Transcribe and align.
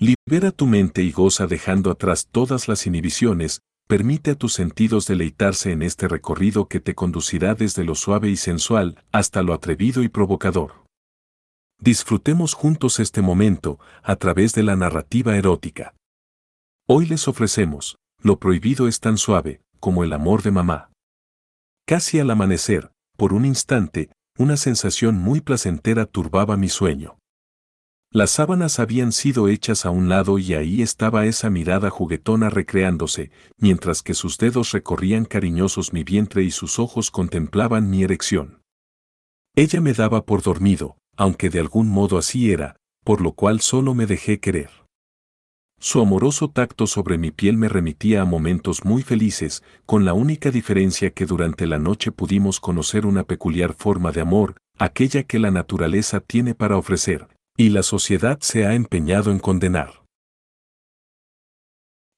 Libera 0.00 0.52
tu 0.52 0.66
mente 0.68 1.02
y 1.02 1.10
goza 1.10 1.48
dejando 1.48 1.90
atrás 1.90 2.28
todas 2.30 2.68
las 2.68 2.86
inhibiciones, 2.86 3.62
permite 3.88 4.30
a 4.30 4.34
tus 4.36 4.52
sentidos 4.52 5.08
deleitarse 5.08 5.72
en 5.72 5.82
este 5.82 6.06
recorrido 6.06 6.68
que 6.68 6.78
te 6.78 6.94
conducirá 6.94 7.56
desde 7.56 7.82
lo 7.82 7.96
suave 7.96 8.30
y 8.30 8.36
sensual 8.36 9.04
hasta 9.10 9.42
lo 9.42 9.52
atrevido 9.52 10.04
y 10.04 10.08
provocador. 10.08 10.84
Disfrutemos 11.80 12.54
juntos 12.54 13.00
este 13.00 13.22
momento 13.22 13.80
a 14.04 14.14
través 14.14 14.52
de 14.52 14.62
la 14.62 14.76
narrativa 14.76 15.36
erótica. 15.36 15.94
Hoy 16.86 17.06
les 17.06 17.26
ofrecemos, 17.26 17.96
lo 18.22 18.38
prohibido 18.38 18.86
es 18.86 19.00
tan 19.00 19.18
suave 19.18 19.62
como 19.80 20.04
el 20.04 20.12
amor 20.12 20.42
de 20.42 20.52
mamá. 20.52 20.92
Casi 21.86 22.20
al 22.20 22.30
amanecer, 22.30 22.92
por 23.16 23.32
un 23.32 23.44
instante, 23.44 24.10
una 24.38 24.56
sensación 24.56 25.16
muy 25.16 25.40
placentera 25.40 26.06
turbaba 26.06 26.56
mi 26.56 26.68
sueño. 26.68 27.18
Las 28.10 28.30
sábanas 28.30 28.78
habían 28.78 29.12
sido 29.12 29.48
hechas 29.48 29.84
a 29.84 29.90
un 29.90 30.08
lado 30.08 30.38
y 30.38 30.54
ahí 30.54 30.80
estaba 30.80 31.26
esa 31.26 31.50
mirada 31.50 31.90
juguetona 31.90 32.48
recreándose, 32.48 33.30
mientras 33.58 34.02
que 34.02 34.14
sus 34.14 34.38
dedos 34.38 34.72
recorrían 34.72 35.26
cariñosos 35.26 35.92
mi 35.92 36.04
vientre 36.04 36.42
y 36.42 36.50
sus 36.50 36.78
ojos 36.78 37.10
contemplaban 37.10 37.90
mi 37.90 38.02
erección. 38.02 38.62
Ella 39.54 39.82
me 39.82 39.92
daba 39.92 40.24
por 40.24 40.42
dormido, 40.42 40.96
aunque 41.18 41.50
de 41.50 41.60
algún 41.60 41.88
modo 41.88 42.16
así 42.16 42.50
era, 42.50 42.76
por 43.04 43.20
lo 43.20 43.32
cual 43.32 43.60
solo 43.60 43.92
me 43.92 44.06
dejé 44.06 44.40
querer. 44.40 44.70
Su 45.78 46.00
amoroso 46.00 46.48
tacto 46.48 46.86
sobre 46.86 47.18
mi 47.18 47.30
piel 47.30 47.58
me 47.58 47.68
remitía 47.68 48.22
a 48.22 48.24
momentos 48.24 48.86
muy 48.86 49.02
felices, 49.02 49.62
con 49.84 50.06
la 50.06 50.14
única 50.14 50.50
diferencia 50.50 51.10
que 51.10 51.26
durante 51.26 51.66
la 51.66 51.78
noche 51.78 52.10
pudimos 52.10 52.58
conocer 52.58 53.04
una 53.04 53.24
peculiar 53.24 53.74
forma 53.74 54.12
de 54.12 54.22
amor, 54.22 54.56
aquella 54.78 55.24
que 55.24 55.38
la 55.38 55.50
naturaleza 55.50 56.20
tiene 56.20 56.54
para 56.54 56.76
ofrecer, 56.76 57.28
y 57.60 57.70
la 57.70 57.82
sociedad 57.82 58.38
se 58.40 58.66
ha 58.66 58.74
empeñado 58.74 59.32
en 59.32 59.40
condenar. 59.40 60.04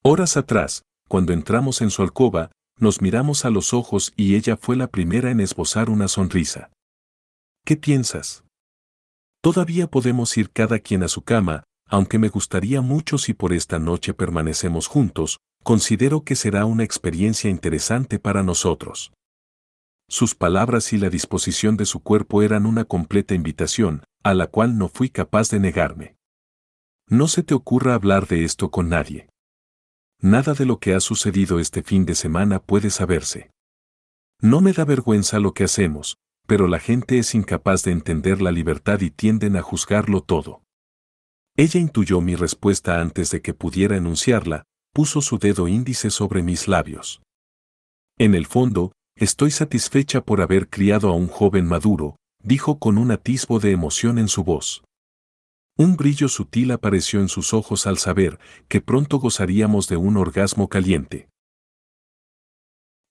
Horas 0.02 0.36
atrás, 0.36 0.82
cuando 1.08 1.32
entramos 1.32 1.80
en 1.80 1.90
su 1.90 2.02
alcoba, 2.02 2.50
nos 2.76 3.00
miramos 3.00 3.46
a 3.46 3.50
los 3.50 3.72
ojos 3.72 4.12
y 4.16 4.34
ella 4.36 4.58
fue 4.58 4.76
la 4.76 4.88
primera 4.88 5.30
en 5.30 5.40
esbozar 5.40 5.88
una 5.88 6.08
sonrisa. 6.08 6.70
¿Qué 7.64 7.78
piensas? 7.78 8.44
Todavía 9.42 9.86
podemos 9.86 10.36
ir 10.36 10.50
cada 10.50 10.78
quien 10.78 11.02
a 11.02 11.08
su 11.08 11.22
cama, 11.22 11.64
aunque 11.88 12.18
me 12.18 12.28
gustaría 12.28 12.82
mucho 12.82 13.16
si 13.16 13.32
por 13.32 13.54
esta 13.54 13.78
noche 13.78 14.12
permanecemos 14.12 14.88
juntos, 14.88 15.38
considero 15.64 16.22
que 16.22 16.36
será 16.36 16.66
una 16.66 16.84
experiencia 16.84 17.48
interesante 17.48 18.18
para 18.18 18.42
nosotros. 18.42 19.10
Sus 20.06 20.34
palabras 20.34 20.92
y 20.92 20.98
la 20.98 21.08
disposición 21.08 21.78
de 21.78 21.86
su 21.86 22.00
cuerpo 22.00 22.42
eran 22.42 22.66
una 22.66 22.84
completa 22.84 23.34
invitación, 23.34 24.04
a 24.22 24.34
la 24.34 24.46
cual 24.46 24.76
no 24.78 24.88
fui 24.88 25.10
capaz 25.10 25.50
de 25.50 25.60
negarme. 25.60 26.16
No 27.08 27.28
se 27.28 27.42
te 27.42 27.54
ocurra 27.54 27.94
hablar 27.94 28.26
de 28.28 28.44
esto 28.44 28.70
con 28.70 28.88
nadie. 28.88 29.28
Nada 30.20 30.54
de 30.54 30.66
lo 30.66 30.78
que 30.78 30.94
ha 30.94 31.00
sucedido 31.00 31.58
este 31.58 31.82
fin 31.82 32.04
de 32.04 32.14
semana 32.14 32.60
puede 32.60 32.90
saberse. 32.90 33.50
No 34.40 34.60
me 34.60 34.72
da 34.72 34.84
vergüenza 34.84 35.40
lo 35.40 35.54
que 35.54 35.64
hacemos, 35.64 36.16
pero 36.46 36.68
la 36.68 36.78
gente 36.78 37.18
es 37.18 37.34
incapaz 37.34 37.82
de 37.82 37.92
entender 37.92 38.42
la 38.42 38.52
libertad 38.52 39.00
y 39.00 39.10
tienden 39.10 39.56
a 39.56 39.62
juzgarlo 39.62 40.22
todo. 40.22 40.62
Ella 41.56 41.80
intuyó 41.80 42.20
mi 42.20 42.36
respuesta 42.36 43.00
antes 43.00 43.30
de 43.30 43.42
que 43.42 43.54
pudiera 43.54 43.96
enunciarla, 43.96 44.64
puso 44.92 45.20
su 45.20 45.38
dedo 45.38 45.68
índice 45.68 46.10
sobre 46.10 46.42
mis 46.42 46.68
labios. 46.68 47.22
En 48.18 48.34
el 48.34 48.46
fondo, 48.46 48.92
Estoy 49.20 49.50
satisfecha 49.50 50.22
por 50.22 50.40
haber 50.40 50.70
criado 50.70 51.10
a 51.10 51.14
un 51.14 51.26
joven 51.26 51.66
maduro, 51.66 52.16
dijo 52.42 52.78
con 52.78 52.98
un 52.98 53.10
atisbo 53.10 53.60
de 53.60 53.72
emoción 53.72 54.18
en 54.18 54.28
su 54.28 54.44
voz. 54.44 54.82
Un 55.76 55.96
brillo 55.96 56.28
sutil 56.28 56.72
apareció 56.72 57.20
en 57.20 57.28
sus 57.28 57.54
ojos 57.54 57.86
al 57.86 57.98
saber 57.98 58.38
que 58.68 58.80
pronto 58.80 59.18
gozaríamos 59.18 59.88
de 59.88 59.96
un 59.96 60.16
orgasmo 60.16 60.68
caliente. 60.68 61.28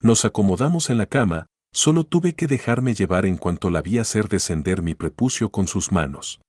Nos 0.01 0.23
acomodamos 0.23 0.89
en 0.89 0.97
la 0.97 1.07
cama, 1.07 1.47
solo 1.73 2.03
tuve 2.03 2.33
que 2.35 2.47
dejarme 2.47 2.93
llevar 2.93 3.25
en 3.25 3.37
cuanto 3.37 3.69
la 3.69 3.81
vi 3.81 3.97
hacer 3.97 4.29
descender 4.29 4.81
mi 4.81 4.95
prepucio 4.95 5.49
con 5.49 5.67
sus 5.67 5.91
manos. 5.91 6.41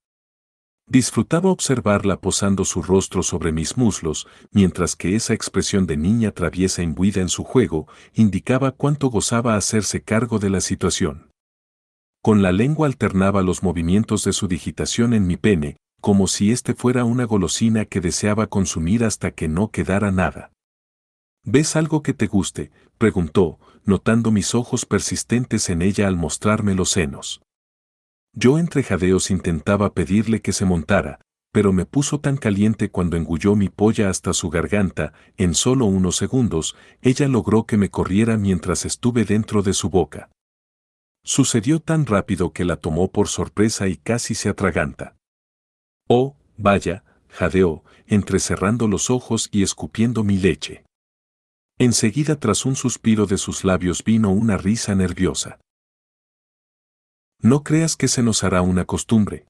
Disfrutaba 0.86 1.50
observarla 1.50 2.20
posando 2.20 2.64
su 2.64 2.82
rostro 2.82 3.22
sobre 3.22 3.52
mis 3.52 3.76
muslos, 3.76 4.26
mientras 4.50 4.96
que 4.96 5.14
esa 5.14 5.34
expresión 5.34 5.86
de 5.86 5.96
niña 5.96 6.32
traviesa 6.32 6.82
imbuida 6.82 7.20
en 7.20 7.28
su 7.28 7.44
juego 7.44 7.86
indicaba 8.12 8.72
cuánto 8.72 9.08
gozaba 9.08 9.54
hacerse 9.54 10.02
cargo 10.02 10.38
de 10.38 10.50
la 10.50 10.60
situación. 10.60 11.29
Con 12.22 12.42
la 12.42 12.52
lengua 12.52 12.86
alternaba 12.86 13.42
los 13.42 13.62
movimientos 13.62 14.24
de 14.24 14.34
su 14.34 14.46
digitación 14.46 15.14
en 15.14 15.26
mi 15.26 15.38
pene, 15.38 15.78
como 16.02 16.26
si 16.26 16.52
éste 16.52 16.74
fuera 16.74 17.04
una 17.04 17.24
golosina 17.24 17.86
que 17.86 18.02
deseaba 18.02 18.46
consumir 18.46 19.04
hasta 19.04 19.30
que 19.30 19.48
no 19.48 19.70
quedara 19.70 20.10
nada. 20.10 20.52
¿Ves 21.44 21.76
algo 21.76 22.02
que 22.02 22.12
te 22.12 22.26
guste? 22.26 22.70
preguntó, 22.98 23.58
notando 23.84 24.30
mis 24.30 24.54
ojos 24.54 24.84
persistentes 24.84 25.70
en 25.70 25.80
ella 25.80 26.08
al 26.08 26.16
mostrarme 26.16 26.74
los 26.74 26.90
senos. 26.90 27.40
Yo 28.34 28.58
entre 28.58 28.82
jadeos 28.82 29.30
intentaba 29.30 29.94
pedirle 29.94 30.42
que 30.42 30.52
se 30.52 30.66
montara, 30.66 31.20
pero 31.52 31.72
me 31.72 31.86
puso 31.86 32.20
tan 32.20 32.36
caliente 32.36 32.90
cuando 32.90 33.16
engulló 33.16 33.56
mi 33.56 33.70
polla 33.70 34.10
hasta 34.10 34.34
su 34.34 34.50
garganta, 34.50 35.14
en 35.38 35.54
solo 35.54 35.86
unos 35.86 36.16
segundos, 36.16 36.76
ella 37.00 37.28
logró 37.28 37.64
que 37.64 37.78
me 37.78 37.88
corriera 37.88 38.36
mientras 38.36 38.84
estuve 38.84 39.24
dentro 39.24 39.62
de 39.62 39.72
su 39.72 39.88
boca. 39.88 40.28
Sucedió 41.30 41.78
tan 41.78 42.06
rápido 42.06 42.52
que 42.52 42.64
la 42.64 42.74
tomó 42.74 43.12
por 43.12 43.28
sorpresa 43.28 43.86
y 43.86 43.96
casi 43.96 44.34
se 44.34 44.48
atraganta. 44.48 45.16
Oh, 46.08 46.34
vaya, 46.56 47.04
jadeó, 47.28 47.84
entrecerrando 48.08 48.88
los 48.88 49.10
ojos 49.10 49.48
y 49.52 49.62
escupiendo 49.62 50.24
mi 50.24 50.38
leche. 50.38 50.82
Enseguida 51.78 52.34
tras 52.34 52.66
un 52.66 52.74
suspiro 52.74 53.26
de 53.26 53.38
sus 53.38 53.62
labios 53.62 54.02
vino 54.02 54.32
una 54.32 54.56
risa 54.56 54.96
nerviosa. 54.96 55.60
No 57.40 57.62
creas 57.62 57.94
que 57.94 58.08
se 58.08 58.24
nos 58.24 58.42
hará 58.42 58.62
una 58.62 58.84
costumbre. 58.84 59.46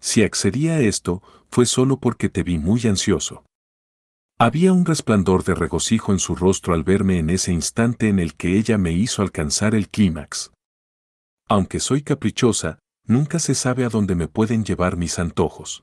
Si 0.00 0.24
accedí 0.24 0.70
a 0.70 0.80
esto, 0.80 1.22
fue 1.52 1.66
solo 1.66 2.00
porque 2.00 2.28
te 2.28 2.42
vi 2.42 2.58
muy 2.58 2.84
ansioso. 2.88 3.44
Había 4.40 4.72
un 4.72 4.84
resplandor 4.84 5.44
de 5.44 5.54
regocijo 5.54 6.10
en 6.10 6.18
su 6.18 6.34
rostro 6.34 6.74
al 6.74 6.82
verme 6.82 7.20
en 7.20 7.30
ese 7.30 7.52
instante 7.52 8.08
en 8.08 8.18
el 8.18 8.34
que 8.34 8.58
ella 8.58 8.76
me 8.76 8.90
hizo 8.90 9.22
alcanzar 9.22 9.76
el 9.76 9.88
clímax. 9.88 10.50
Aunque 11.50 11.80
soy 11.80 12.02
caprichosa, 12.02 12.78
nunca 13.04 13.40
se 13.40 13.56
sabe 13.56 13.84
a 13.84 13.88
dónde 13.88 14.14
me 14.14 14.28
pueden 14.28 14.64
llevar 14.64 14.96
mis 14.96 15.18
antojos. 15.18 15.82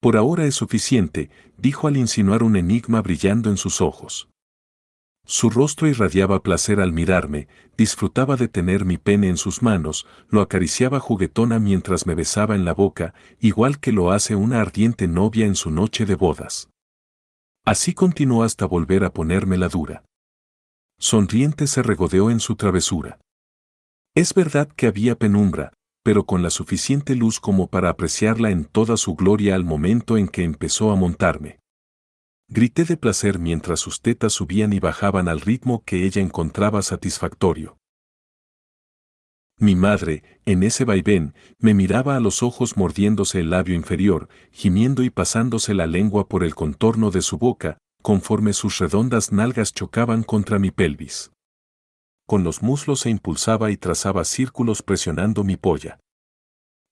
Por 0.00 0.16
ahora 0.16 0.46
es 0.46 0.54
suficiente, 0.54 1.28
dijo 1.58 1.88
al 1.88 1.96
insinuar 1.96 2.44
un 2.44 2.54
enigma 2.54 3.02
brillando 3.02 3.50
en 3.50 3.56
sus 3.56 3.80
ojos. 3.80 4.28
Su 5.26 5.50
rostro 5.50 5.88
irradiaba 5.88 6.44
placer 6.44 6.78
al 6.78 6.92
mirarme, 6.92 7.48
disfrutaba 7.76 8.36
de 8.36 8.46
tener 8.46 8.84
mi 8.84 8.96
pene 8.96 9.28
en 9.28 9.38
sus 9.38 9.60
manos, 9.60 10.06
lo 10.28 10.40
acariciaba 10.40 11.00
juguetona 11.00 11.58
mientras 11.58 12.06
me 12.06 12.14
besaba 12.14 12.54
en 12.54 12.64
la 12.64 12.72
boca, 12.72 13.12
igual 13.40 13.80
que 13.80 13.90
lo 13.90 14.12
hace 14.12 14.36
una 14.36 14.60
ardiente 14.60 15.08
novia 15.08 15.46
en 15.46 15.56
su 15.56 15.72
noche 15.72 16.06
de 16.06 16.14
bodas. 16.14 16.70
Así 17.64 17.92
continuó 17.92 18.44
hasta 18.44 18.66
volver 18.66 19.02
a 19.02 19.12
ponerme 19.12 19.58
la 19.58 19.68
dura. 19.68 20.04
Sonriente 21.00 21.66
se 21.66 21.82
regodeó 21.82 22.30
en 22.30 22.38
su 22.38 22.54
travesura. 22.54 23.18
Es 24.14 24.34
verdad 24.34 24.68
que 24.68 24.88
había 24.88 25.16
penumbra, 25.16 25.72
pero 26.02 26.24
con 26.24 26.42
la 26.42 26.50
suficiente 26.50 27.14
luz 27.14 27.38
como 27.38 27.68
para 27.68 27.90
apreciarla 27.90 28.50
en 28.50 28.64
toda 28.64 28.96
su 28.96 29.14
gloria 29.14 29.54
al 29.54 29.64
momento 29.64 30.16
en 30.16 30.26
que 30.26 30.42
empezó 30.42 30.90
a 30.90 30.96
montarme. 30.96 31.60
Grité 32.48 32.84
de 32.84 32.96
placer 32.96 33.38
mientras 33.38 33.78
sus 33.78 34.00
tetas 34.00 34.32
subían 34.32 34.72
y 34.72 34.80
bajaban 34.80 35.28
al 35.28 35.40
ritmo 35.40 35.84
que 35.84 36.04
ella 36.04 36.20
encontraba 36.20 36.82
satisfactorio. 36.82 37.76
Mi 39.56 39.76
madre, 39.76 40.24
en 40.46 40.64
ese 40.64 40.84
vaivén, 40.84 41.34
me 41.60 41.74
miraba 41.74 42.16
a 42.16 42.20
los 42.20 42.42
ojos 42.42 42.76
mordiéndose 42.76 43.40
el 43.40 43.50
labio 43.50 43.76
inferior, 43.76 44.28
gimiendo 44.50 45.04
y 45.04 45.10
pasándose 45.10 45.74
la 45.74 45.86
lengua 45.86 46.26
por 46.28 46.42
el 46.42 46.56
contorno 46.56 47.12
de 47.12 47.22
su 47.22 47.38
boca, 47.38 47.78
conforme 48.02 48.54
sus 48.54 48.78
redondas 48.78 49.30
nalgas 49.30 49.72
chocaban 49.72 50.24
contra 50.24 50.58
mi 50.58 50.72
pelvis. 50.72 51.30
Con 52.30 52.44
los 52.44 52.62
muslos 52.62 53.00
se 53.00 53.10
impulsaba 53.10 53.72
y 53.72 53.76
trazaba 53.76 54.24
círculos 54.24 54.82
presionando 54.84 55.42
mi 55.42 55.56
polla. 55.56 55.98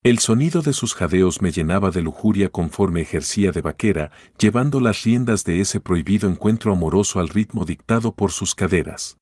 El 0.03 0.19
sonido 0.19 0.63
de 0.63 0.73
sus 0.73 0.95
jadeos 0.95 1.43
me 1.43 1.53
llenaba 1.53 1.93
de 1.93 2.03
lujuria 2.03 2.49
conforme 2.49 3.03
ejercía 3.03 3.53
de 3.53 3.61
vaquera, 3.61 4.11
llevando 4.37 4.81
las 4.81 5.05
riendas 5.05 5.45
de 5.45 5.61
ese 5.61 5.79
prohibido 5.79 6.29
encuentro 6.29 6.73
amoroso 6.73 7.21
al 7.21 7.29
ritmo 7.29 7.65
dictado 7.65 8.17
por 8.17 8.33
sus 8.33 8.57
caderas. 8.57 9.19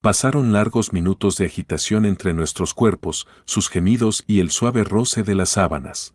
Pasaron 0.00 0.54
largos 0.54 0.94
minutos 0.94 1.36
de 1.36 1.44
agitación 1.44 2.06
entre 2.06 2.32
nuestros 2.32 2.72
cuerpos, 2.72 3.28
sus 3.44 3.68
gemidos 3.68 4.24
y 4.26 4.40
el 4.40 4.50
suave 4.50 4.82
roce 4.82 5.24
de 5.24 5.34
las 5.34 5.50
sábanas. 5.50 6.14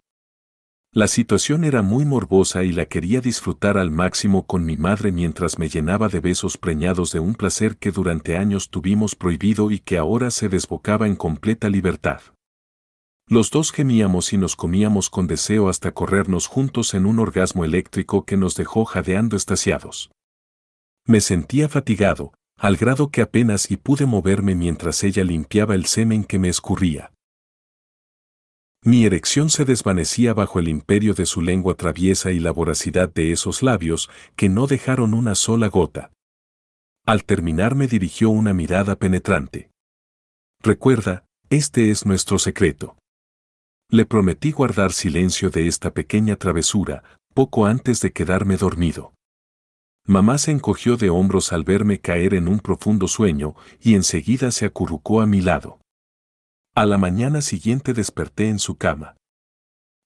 La 0.95 1.07
situación 1.07 1.63
era 1.63 1.81
muy 1.81 2.05
morbosa 2.05 2.63
y 2.63 2.71
la 2.71 2.85
quería 2.85 3.19
disfrutar 3.19 3.79
al 3.79 3.89
máximo 3.89 4.45
con 4.45 4.63
mi 4.63 4.77
madre 4.77 5.11
mientras 5.11 5.57
me 5.57 5.67
llenaba 5.67 6.07
de 6.07 6.19
besos 6.19 6.55
preñados 6.55 7.11
de 7.11 7.19
un 7.19 7.33
placer 7.33 7.77
que 7.77 7.91
durante 7.91 8.37
años 8.37 8.69
tuvimos 8.69 9.15
prohibido 9.15 9.71
y 9.71 9.79
que 9.79 9.97
ahora 9.97 10.29
se 10.29 10.49
desbocaba 10.49 11.07
en 11.07 11.15
completa 11.15 11.67
libertad. 11.67 12.21
Los 13.27 13.49
dos 13.49 13.71
gemíamos 13.71 14.33
y 14.33 14.37
nos 14.37 14.55
comíamos 14.55 15.09
con 15.09 15.25
deseo 15.25 15.67
hasta 15.67 15.93
corrernos 15.93 16.45
juntos 16.45 16.93
en 16.93 17.07
un 17.07 17.17
orgasmo 17.17 17.65
eléctrico 17.65 18.23
que 18.23 18.37
nos 18.37 18.53
dejó 18.53 18.85
jadeando 18.85 19.35
estasiados. 19.35 20.11
Me 21.07 21.21
sentía 21.21 21.69
fatigado, 21.69 22.33
al 22.55 22.77
grado 22.77 23.09
que 23.09 23.23
apenas 23.23 23.71
y 23.71 23.77
pude 23.77 24.05
moverme 24.05 24.53
mientras 24.53 25.03
ella 25.03 25.23
limpiaba 25.23 25.73
el 25.73 25.87
semen 25.87 26.23
que 26.23 26.37
me 26.37 26.49
escurría. 26.49 27.12
Mi 28.85 29.05
erección 29.05 29.49
se 29.49 29.63
desvanecía 29.63 30.33
bajo 30.33 30.59
el 30.59 30.67
imperio 30.67 31.13
de 31.13 31.25
su 31.25 31.41
lengua 31.41 31.75
traviesa 31.75 32.31
y 32.31 32.39
la 32.39 32.51
voracidad 32.51 33.11
de 33.13 33.31
esos 33.31 33.63
labios 33.63 34.09
que 34.35 34.49
no 34.49 34.67
dejaron 34.67 35.13
una 35.13 35.35
sola 35.35 35.67
gota. 35.67 36.11
Al 37.05 37.23
terminar 37.23 37.75
me 37.75 37.87
dirigió 37.87 38.29
una 38.29 38.53
mirada 38.53 38.97
penetrante. 38.97 39.69
Recuerda, 40.61 41.25
este 41.49 41.91
es 41.91 42.05
nuestro 42.05 42.39
secreto. 42.39 42.97
Le 43.89 44.05
prometí 44.05 44.51
guardar 44.51 44.91
silencio 44.91 45.49
de 45.49 45.67
esta 45.67 45.91
pequeña 45.91 46.35
travesura, 46.35 47.03
poco 47.33 47.65
antes 47.65 48.01
de 48.01 48.11
quedarme 48.11 48.57
dormido. 48.57 49.13
Mamá 50.05 50.37
se 50.37 50.51
encogió 50.51 50.97
de 50.97 51.09
hombros 51.09 51.53
al 51.53 51.63
verme 51.63 51.99
caer 51.99 52.33
en 52.33 52.49
un 52.49 52.59
profundo 52.59 53.07
sueño 53.07 53.55
y 53.81 53.95
enseguida 53.95 54.51
se 54.51 54.65
acurrucó 54.65 55.21
a 55.21 55.25
mi 55.25 55.39
lado. 55.39 55.79
A 56.75 56.87
la 56.87 56.97
mañana 56.97 57.41
siguiente 57.41 57.93
desperté 57.93 58.49
en 58.49 58.57
su 58.57 58.77
cama. 58.77 59.15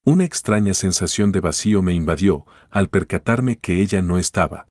Una 0.04 0.24
extraña 0.24 0.74
sensación 0.74 1.32
de 1.32 1.40
vacío 1.40 1.80
me 1.80 1.94
invadió 1.94 2.44
al 2.68 2.90
percatarme 2.90 3.56
que 3.56 3.80
ella 3.80 4.02
no 4.02 4.18
estaba. 4.18 4.68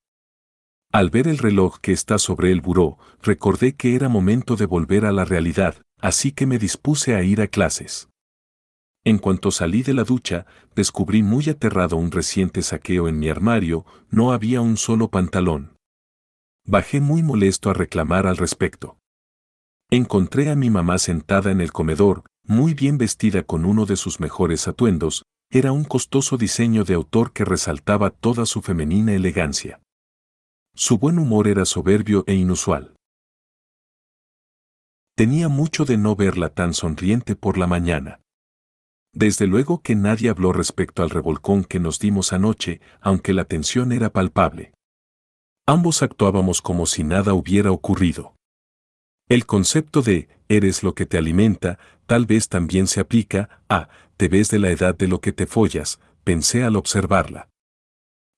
Al 0.91 1.09
ver 1.09 1.27
el 1.27 1.39
reloj 1.39 1.79
que 1.81 1.93
está 1.93 2.19
sobre 2.19 2.51
el 2.51 2.61
buró, 2.61 2.99
recordé 3.23 3.73
que 3.75 3.95
era 3.95 4.09
momento 4.09 4.55
de 4.55 4.67
volver 4.67 5.05
a 5.05 5.11
la 5.11 5.25
realidad, 5.25 5.81
así 5.99 6.31
que 6.31 6.45
me 6.45 6.59
dispuse 6.59 7.15
a 7.15 7.23
ir 7.23 7.41
a 7.41 7.47
clases. 7.47 8.09
En 9.03 9.17
cuanto 9.17 9.49
salí 9.49 9.81
de 9.81 9.95
la 9.95 10.03
ducha, 10.03 10.45
descubrí 10.75 11.23
muy 11.23 11.49
aterrado 11.49 11.97
un 11.97 12.11
reciente 12.11 12.61
saqueo 12.61 13.07
en 13.07 13.17
mi 13.17 13.29
armario, 13.29 13.87
no 14.11 14.33
había 14.33 14.61
un 14.61 14.77
solo 14.77 15.09
pantalón. 15.09 15.75
Bajé 16.63 17.01
muy 17.01 17.23
molesto 17.23 17.71
a 17.71 17.73
reclamar 17.73 18.27
al 18.27 18.37
respecto. 18.37 18.96
Encontré 19.89 20.49
a 20.49 20.55
mi 20.55 20.69
mamá 20.69 20.97
sentada 20.97 21.49
en 21.49 21.61
el 21.61 21.71
comedor, 21.71 22.23
muy 22.43 22.73
bien 22.73 22.97
vestida 22.97 23.43
con 23.43 23.63
uno 23.63 23.85
de 23.85 23.95
sus 23.95 24.19
mejores 24.19 24.67
atuendos, 24.67 25.23
era 25.49 25.71
un 25.71 25.85
costoso 25.85 26.35
diseño 26.35 26.83
de 26.83 26.93
autor 26.93 27.31
que 27.31 27.45
resaltaba 27.45 28.09
toda 28.09 28.45
su 28.45 28.61
femenina 28.61 29.13
elegancia. 29.13 29.81
Su 30.75 30.97
buen 30.97 31.17
humor 31.19 31.47
era 31.47 31.63
soberbio 31.63 32.25
e 32.27 32.35
inusual. 32.35 32.95
Tenía 35.15 35.47
mucho 35.47 35.85
de 35.85 35.97
no 35.97 36.17
verla 36.17 36.49
tan 36.49 36.73
sonriente 36.73 37.37
por 37.37 37.57
la 37.57 37.65
mañana. 37.65 38.19
Desde 39.13 39.47
luego 39.47 39.81
que 39.81 39.95
nadie 39.95 40.29
habló 40.29 40.51
respecto 40.51 41.01
al 41.01 41.09
revolcón 41.09 41.63
que 41.63 41.79
nos 41.79 41.97
dimos 41.97 42.33
anoche, 42.33 42.81
aunque 42.99 43.33
la 43.33 43.45
tensión 43.45 43.93
era 43.93 44.11
palpable. 44.11 44.73
Ambos 45.65 46.03
actuábamos 46.03 46.61
como 46.61 46.85
si 46.85 47.03
nada 47.03 47.33
hubiera 47.33 47.71
ocurrido. 47.71 48.36
El 49.29 49.45
concepto 49.45 50.01
de 50.01 50.29
eres 50.47 50.83
lo 50.83 50.95
que 50.95 51.05
te 51.05 51.17
alimenta 51.17 51.79
tal 52.05 52.25
vez 52.25 52.47
también 52.47 52.87
se 52.87 53.01
aplica 53.01 53.61
a 53.67 53.89
te 54.15 54.29
ves 54.29 54.49
de 54.49 54.59
la 54.59 54.71
edad 54.71 54.95
de 54.95 55.07
lo 55.07 55.19
que 55.19 55.33
te 55.33 55.45
follas, 55.45 55.99
pensé 56.23 56.63
al 56.63 56.75
observarla. 56.75 57.49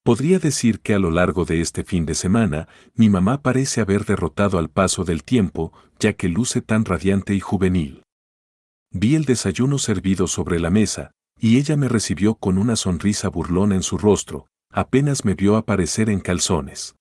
Podría 0.03 0.39
decir 0.39 0.79
que 0.79 0.95
a 0.95 0.99
lo 0.99 1.11
largo 1.11 1.45
de 1.45 1.61
este 1.61 1.83
fin 1.83 2.05
de 2.05 2.15
semana, 2.15 2.67
mi 2.95 3.09
mamá 3.09 3.41
parece 3.41 3.81
haber 3.81 4.05
derrotado 4.05 4.57
al 4.57 4.69
paso 4.69 5.03
del 5.03 5.23
tiempo, 5.23 5.71
ya 5.99 6.13
que 6.13 6.29
luce 6.29 6.61
tan 6.61 6.85
radiante 6.85 7.35
y 7.35 7.39
juvenil. 7.39 8.03
Vi 8.91 9.15
el 9.15 9.25
desayuno 9.25 9.77
servido 9.77 10.25
sobre 10.25 10.59
la 10.59 10.71
mesa, 10.71 11.11
y 11.39 11.57
ella 11.57 11.77
me 11.77 11.87
recibió 11.87 12.35
con 12.35 12.57
una 12.57 12.75
sonrisa 12.75 13.29
burlona 13.29 13.75
en 13.75 13.83
su 13.83 13.97
rostro, 13.97 14.47
apenas 14.71 15.25
me 15.25 15.35
vio 15.35 15.55
aparecer 15.57 16.09
en 16.09 16.19
calzones. 16.21 16.95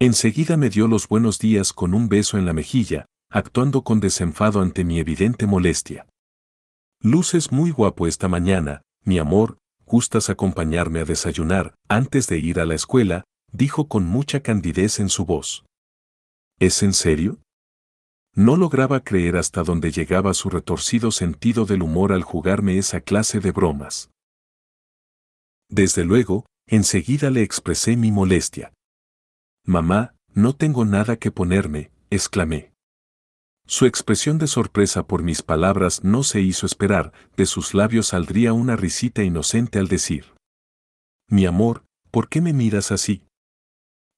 Enseguida 0.00 0.56
me 0.56 0.70
dio 0.70 0.86
los 0.86 1.08
buenos 1.08 1.40
días 1.40 1.72
con 1.72 1.92
un 1.92 2.08
beso 2.08 2.38
en 2.38 2.46
la 2.46 2.52
mejilla, 2.52 3.06
actuando 3.30 3.82
con 3.82 3.98
desenfado 3.98 4.60
ante 4.60 4.84
mi 4.84 5.00
evidente 5.00 5.44
molestia. 5.48 6.06
Luces 7.02 7.50
muy 7.50 7.72
guapo 7.72 8.06
esta 8.06 8.28
mañana, 8.28 8.82
mi 9.04 9.18
amor, 9.18 9.58
gustas 9.86 10.30
acompañarme 10.30 11.00
a 11.00 11.04
desayunar, 11.04 11.74
antes 11.88 12.28
de 12.28 12.38
ir 12.38 12.60
a 12.60 12.64
la 12.64 12.76
escuela, 12.76 13.24
dijo 13.50 13.88
con 13.88 14.04
mucha 14.04 14.38
candidez 14.38 15.00
en 15.00 15.08
su 15.08 15.26
voz. 15.26 15.64
¿Es 16.60 16.84
en 16.84 16.92
serio? 16.92 17.40
No 18.36 18.56
lograba 18.56 19.00
creer 19.00 19.36
hasta 19.36 19.64
dónde 19.64 19.90
llegaba 19.90 20.32
su 20.32 20.48
retorcido 20.48 21.10
sentido 21.10 21.66
del 21.66 21.82
humor 21.82 22.12
al 22.12 22.22
jugarme 22.22 22.78
esa 22.78 23.00
clase 23.00 23.40
de 23.40 23.50
bromas. 23.50 24.10
Desde 25.68 26.04
luego, 26.04 26.46
enseguida 26.68 27.30
le 27.30 27.42
expresé 27.42 27.96
mi 27.96 28.12
molestia. 28.12 28.72
Mamá, 29.68 30.14
no 30.32 30.56
tengo 30.56 30.86
nada 30.86 31.16
que 31.16 31.30
ponerme, 31.30 31.90
exclamé. 32.08 32.72
Su 33.66 33.84
expresión 33.84 34.38
de 34.38 34.46
sorpresa 34.46 35.06
por 35.06 35.22
mis 35.22 35.42
palabras 35.42 36.02
no 36.02 36.22
se 36.22 36.40
hizo 36.40 36.64
esperar, 36.64 37.12
de 37.36 37.44
sus 37.44 37.74
labios 37.74 38.06
saldría 38.06 38.54
una 38.54 38.76
risita 38.76 39.22
inocente 39.22 39.78
al 39.78 39.86
decir. 39.88 40.32
Mi 41.28 41.44
amor, 41.44 41.84
¿por 42.10 42.30
qué 42.30 42.40
me 42.40 42.54
miras 42.54 42.92
así? 42.92 43.26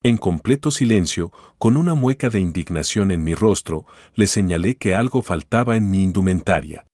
En 0.04 0.18
completo 0.18 0.70
silencio, 0.70 1.32
con 1.58 1.76
una 1.76 1.96
mueca 1.96 2.30
de 2.30 2.38
indignación 2.38 3.10
en 3.10 3.24
mi 3.24 3.34
rostro, 3.34 3.86
le 4.14 4.28
señalé 4.28 4.76
que 4.76 4.94
algo 4.94 5.20
faltaba 5.20 5.76
en 5.76 5.90
mi 5.90 6.04
indumentaria. 6.04 6.86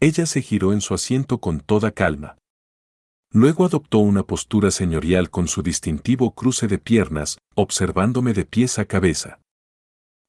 Ella 0.00 0.24
se 0.24 0.40
giró 0.40 0.72
en 0.72 0.80
su 0.80 0.94
asiento 0.94 1.36
con 1.36 1.60
toda 1.60 1.90
calma. 1.90 2.38
Luego 3.30 3.66
adoptó 3.66 3.98
una 3.98 4.22
postura 4.22 4.70
señorial 4.70 5.30
con 5.30 5.48
su 5.48 5.62
distintivo 5.62 6.34
cruce 6.34 6.66
de 6.66 6.78
piernas, 6.78 7.38
observándome 7.54 8.32
de 8.32 8.46
pies 8.46 8.78
a 8.78 8.86
cabeza. 8.86 9.40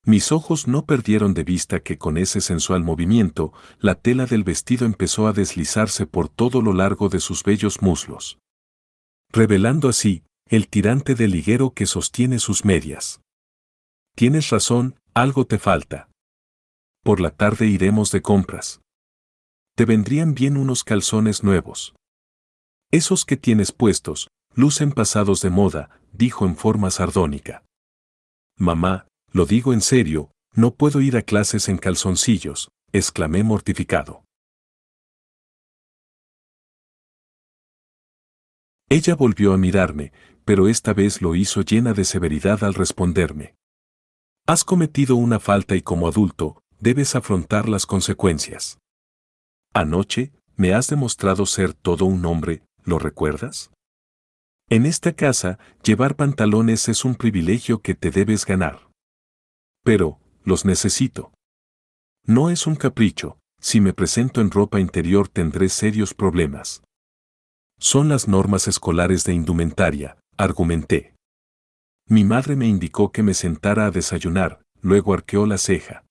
Mis 0.06 0.31
ojos 0.31 0.68
no 0.68 0.86
perdieron 0.86 1.34
de 1.34 1.44
vista 1.44 1.81
que 1.81 1.98
con 1.98 2.18
ese 2.18 2.42
sensual 2.42 2.84
movimiento, 2.84 3.54
la 3.80 3.96
tela 3.96 4.25
del 4.25 4.44
vestido 4.44 4.86
empezó 4.86 5.28
a 5.28 5.34
deslizarse 5.34 6.06
por 6.06 6.30
todo 6.30 6.62
lo 6.62 6.74
largo 6.74 7.10
de 7.10 7.19
sus 7.19 7.44
bellos 7.44 7.81
muslos. 7.81 8.40
Revelando 9.31 9.90
así, 9.90 10.24
el 10.48 10.68
tirante 10.68 11.16
de 11.16 11.28
liguero 11.28 11.72
que 11.72 11.86
sostiene 11.86 12.40
sus 12.40 12.66
medias. 12.66 13.22
Tienes 14.16 14.50
razón, 14.50 14.96
algo 15.13 15.46
te 15.46 15.60
falta. 15.60 16.10
Por 17.04 17.19
la 17.19 17.30
tarde 17.30 17.68
iremos 17.68 18.12
de 18.12 18.22
compras. 18.22 18.81
Te 19.75 19.86
vendrían 19.86 20.34
bien 20.34 20.57
unos 20.57 20.84
calzones 20.84 21.44
nuevos. 21.44 21.94
Esos 22.91 23.24
que 23.24 23.38
tienes 23.38 23.71
puestos, 23.71 24.30
lucen 24.56 24.91
pasados 24.91 25.41
de 25.41 25.51
moda, 25.51 26.01
dijo 26.12 26.48
en 26.48 26.55
forma 26.55 26.89
sardónica. 26.89 27.63
Mamá, 28.58 29.08
lo 29.31 29.46
digo 29.46 29.74
en 29.74 29.81
serio, 29.81 30.31
no 30.53 30.74
puedo 30.74 31.00
ir 31.00 31.15
a 31.15 31.22
clases 31.22 31.69
en 31.69 31.77
calzoncillos, 31.77 32.69
exclamé 32.91 33.43
mortificado. 33.43 34.24
Ella 38.89 39.15
volvió 39.15 39.53
a 39.53 39.58
mirarme, 39.58 40.12
pero 40.43 40.67
esta 40.67 40.93
vez 40.93 41.22
lo 41.22 41.36
hizo 41.36 41.62
llena 41.62 41.93
de 41.93 42.05
severidad 42.05 42.63
al 42.63 42.74
responderme. 42.74 43.53
Has 44.48 44.63
cometido 44.63 45.15
una 45.15 45.39
falta 45.39 45.75
y 45.75 45.84
como 45.84 46.08
adulto, 46.08 46.63
debes 46.79 47.15
afrontar 47.15 47.69
las 47.69 47.86
consecuencias. 47.86 48.79
Anoche, 49.75 50.34
me 50.55 50.74
has 50.74 50.88
demostrado 50.88 51.46
ser 51.46 51.75
todo 51.75 52.05
un 52.05 52.25
hombre, 52.25 52.63
¿lo 52.89 53.00
recuerdas? 53.00 53.72
En 54.69 54.86
esta 54.86 55.13
casa, 55.13 55.58
llevar 55.84 56.15
pantalones 56.15 56.89
es 56.89 57.05
un 57.05 57.15
privilegio 57.15 57.81
que 57.81 57.96
te 57.96 58.12
debes 58.12 58.46
ganar. 58.46 58.89
Pero, 59.84 60.19
los 60.43 60.65
necesito. 60.65 61.31
No 62.25 62.50
es 62.50 62.67
un 62.67 62.75
capricho, 62.75 63.39
si 63.62 63.79
me 63.81 63.93
presento 63.93 64.41
en 64.41 64.51
ropa 64.51 64.79
interior 64.79 65.27
tendré 65.27 65.69
serios 65.69 66.13
problemas. 66.13 66.84
Son 67.79 68.10
las 68.10 68.27
normas 68.27 68.67
escolares 68.67 69.24
de 69.24 69.34
indumentaria, 69.34 70.17
argumenté. 70.38 71.15
Mi 72.08 72.24
madre 72.24 72.55
me 72.55 72.67
indicó 72.67 73.12
que 73.12 73.24
me 73.24 73.34
sentara 73.34 73.86
a 73.86 73.91
desayunar, 73.91 74.62
luego 74.81 75.13
arqueó 75.13 75.46
la 75.46 75.58
ceja. 75.58 76.05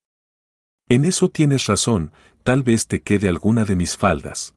En 0.89 1.05
eso 1.05 1.29
tienes 1.29 1.67
razón, 1.67 2.13
tal 2.45 2.63
vez 2.63 2.87
te 2.87 3.03
quede 3.03 3.29
alguna 3.29 3.65
de 3.65 3.77
mis 3.77 3.97
faldas. 3.97 4.55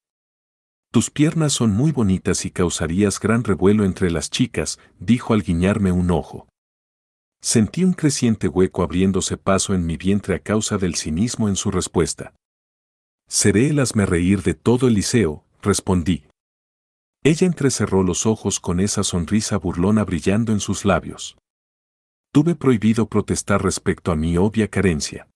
Tus 0.92 1.10
piernas 1.10 1.54
son 1.54 1.72
muy 1.72 1.94
bonitas 1.94 2.44
y 2.44 2.52
causarías 2.52 3.22
gran 3.22 3.46
revuelo 3.46 3.86
entre 3.86 4.12
las 4.12 4.30
chicas, 4.30 4.78
dijo 5.00 5.34
al 5.34 5.42
guiñarme 5.42 5.94
un 5.94 6.12
ojo. 6.12 6.50
Sentí 7.42 7.86
un 7.86 7.94
creciente 7.94 8.50
hueco 8.50 8.84
abriéndose 8.84 9.38
paso 9.38 9.74
en 9.74 9.86
mi 9.86 9.96
vientre 9.96 10.36
a 10.36 10.40
causa 10.40 10.78
del 10.78 10.96
cinismo 10.96 11.48
en 11.48 11.56
su 11.56 11.72
respuesta. 11.72 12.36
Seré 13.30 13.68
el 13.70 13.78
reír 14.06 14.44
de 14.44 14.54
todo 14.54 14.90
el 14.90 14.96
liceo, 14.96 15.46
respondí. 15.62 16.26
Ella 17.24 17.48
entrecerró 17.48 18.04
los 18.04 18.26
ojos 18.26 18.60
con 18.60 18.82
esa 18.82 19.06
sonrisa 19.06 19.56
burlona 19.58 20.04
brillando 20.04 20.52
en 20.52 20.60
sus 20.60 20.84
labios. 20.84 21.38
Tuve 22.34 22.56
prohibido 22.56 23.08
protestar 23.08 23.64
respecto 23.64 24.12
a 24.12 24.18
mi 24.18 24.36
obvia 24.38 24.68
carencia. 24.68 25.31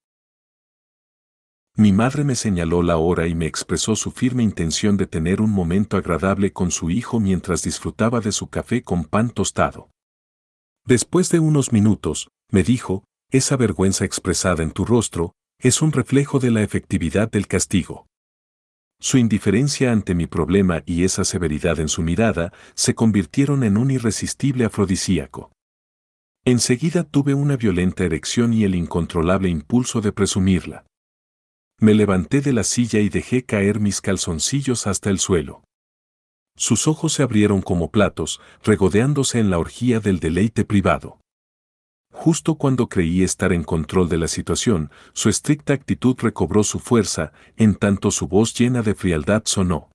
Mi 1.77 1.91
madre 1.91 2.23
me 2.23 2.35
señaló 2.35 2.83
la 2.83 2.95
hora 2.95 3.27
y 3.27 3.35
me 3.35 3.47
expresó 3.47 3.97
su 3.97 4.11
firme 4.11 4.43
intención 4.43 4.95
de 4.95 5.07
tener 5.07 5.41
un 5.41 5.51
momento 5.51 5.97
agradable 5.97 6.53
con 6.53 6.71
su 6.71 6.89
hijo 6.89 7.19
mientras 7.19 7.63
disfrutaba 7.63 8.21
de 8.21 8.31
su 8.31 8.47
café 8.47 8.81
con 8.81 9.03
pan 9.03 9.29
tostado. 9.29 9.89
Después 10.85 11.29
de 11.31 11.39
unos 11.39 11.73
minutos, 11.73 12.29
me 12.49 12.63
dijo, 12.63 13.03
esa 13.29 13.57
vergüenza 13.57 14.05
expresada 14.05 14.63
en 14.63 14.71
tu 14.71 14.85
rostro, 14.85 15.33
es 15.59 15.81
un 15.81 15.91
reflejo 15.91 16.39
de 16.39 16.51
la 16.51 16.61
efectividad 16.61 17.29
del 17.29 17.47
castigo. 17.47 18.07
Su 19.01 19.17
indiferencia 19.17 19.91
ante 19.91 20.15
mi 20.15 20.27
problema 20.27 20.81
y 20.85 21.03
esa 21.03 21.25
severidad 21.25 21.81
en 21.81 21.89
su 21.89 22.01
mirada 22.01 22.53
se 22.73 22.95
convirtieron 22.95 23.65
en 23.65 23.75
un 23.75 23.91
irresistible 23.91 24.63
afrodisíaco. 24.63 25.51
Enseguida 26.45 27.03
tuve 27.03 27.33
una 27.33 27.57
violenta 27.57 28.05
erección 28.05 28.53
y 28.53 28.63
el 28.63 28.75
incontrolable 28.75 29.49
impulso 29.49 29.99
de 29.99 30.13
presumirla. 30.13 30.85
Me 31.79 31.93
levanté 31.93 32.41
de 32.41 32.53
la 32.53 32.63
silla 32.63 32.99
y 32.99 33.09
dejé 33.09 33.43
caer 33.43 33.79
mis 33.79 34.01
calzoncillos 34.01 34.87
hasta 34.87 35.09
el 35.09 35.19
suelo. 35.19 35.63
Sus 36.57 36.87
ojos 36.87 37.13
se 37.13 37.23
abrieron 37.23 37.61
como 37.61 37.91
platos, 37.91 38.39
regodeándose 38.63 39.39
en 39.39 39.49
la 39.49 39.59
orgía 39.59 39.99
del 39.99 40.19
deleite 40.19 40.63
privado. 40.63 41.19
Justo 42.13 42.55
cuando 42.55 42.87
creí 42.87 43.23
estar 43.23 43.51
en 43.51 43.65
control 43.65 44.07
de 44.07 44.17
la 44.17 44.29
situación, 44.29 44.89
su 45.11 45.27
estricta 45.27 45.73
actitud 45.73 46.15
recobró 46.17 46.63
su 46.63 46.79
fuerza, 46.79 47.33
en 47.57 47.75
tanto 47.75 48.09
su 48.09 48.29
voz 48.29 48.57
llena 48.57 48.81
de 48.81 48.95
frialdad 48.95 49.43
sonó. 49.45 49.91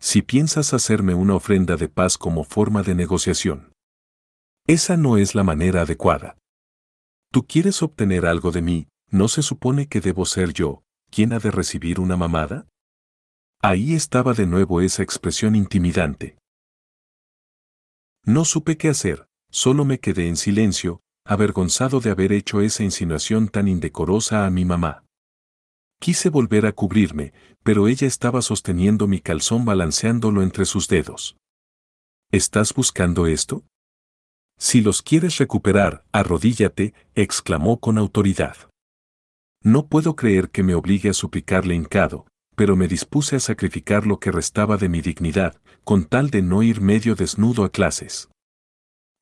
Si 0.00 0.22
piensas 0.22 0.74
hacerme 0.74 1.14
una 1.14 1.36
ofrenda 1.36 1.76
de 1.76 1.88
paz 1.88 2.18
como 2.18 2.42
forma 2.42 2.82
de 2.82 2.96
negociación. 2.96 3.72
Esa 4.66 4.96
no 4.96 5.18
es 5.18 5.36
la 5.36 5.44
manera 5.44 5.82
adecuada. 5.82 6.36
Tú 7.32 7.46
quieres 7.46 7.80
obtener 7.80 8.26
algo 8.26 8.50
de 8.50 8.62
mí, 8.62 8.88
¿no 9.10 9.28
se 9.28 9.42
supone 9.42 9.88
que 9.88 10.00
debo 10.00 10.24
ser 10.24 10.52
yo, 10.52 10.82
quien 11.10 11.32
ha 11.32 11.38
de 11.38 11.50
recibir 11.50 12.00
una 12.00 12.16
mamada? 12.16 12.66
Ahí 13.60 13.94
estaba 13.94 14.32
de 14.32 14.46
nuevo 14.46 14.80
esa 14.80 15.02
expresión 15.02 15.54
intimidante. 15.54 16.38
No 18.24 18.44
supe 18.44 18.76
qué 18.76 18.88
hacer, 18.88 19.26
solo 19.50 19.84
me 19.84 19.98
quedé 19.98 20.28
en 20.28 20.36
silencio, 20.36 21.02
avergonzado 21.24 22.00
de 22.00 22.10
haber 22.10 22.32
hecho 22.32 22.60
esa 22.60 22.84
insinuación 22.84 23.48
tan 23.48 23.68
indecorosa 23.68 24.46
a 24.46 24.50
mi 24.50 24.64
mamá. 24.64 25.04
Quise 26.00 26.30
volver 26.30 26.64
a 26.64 26.72
cubrirme, 26.72 27.34
pero 27.62 27.88
ella 27.88 28.06
estaba 28.06 28.40
sosteniendo 28.40 29.06
mi 29.06 29.20
calzón 29.20 29.66
balanceándolo 29.66 30.42
entre 30.42 30.64
sus 30.64 30.88
dedos. 30.88 31.36
¿Estás 32.30 32.72
buscando 32.72 33.26
esto? 33.26 33.64
Si 34.56 34.80
los 34.80 35.02
quieres 35.02 35.36
recuperar, 35.38 36.04
arrodíllate, 36.12 36.94
exclamó 37.14 37.80
con 37.80 37.98
autoridad. 37.98 38.69
No 39.62 39.86
puedo 39.86 40.16
creer 40.16 40.50
que 40.50 40.62
me 40.62 40.74
obligue 40.74 41.10
a 41.10 41.14
suplicarle 41.14 41.74
hincado, 41.74 42.26
pero 42.56 42.76
me 42.76 42.88
dispuse 42.88 43.36
a 43.36 43.40
sacrificar 43.40 44.06
lo 44.06 44.18
que 44.18 44.32
restaba 44.32 44.78
de 44.78 44.88
mi 44.88 45.02
dignidad, 45.02 45.60
con 45.84 46.04
tal 46.04 46.30
de 46.30 46.40
no 46.40 46.62
ir 46.62 46.80
medio 46.80 47.14
desnudo 47.14 47.64
a 47.64 47.70
clases. 47.70 48.30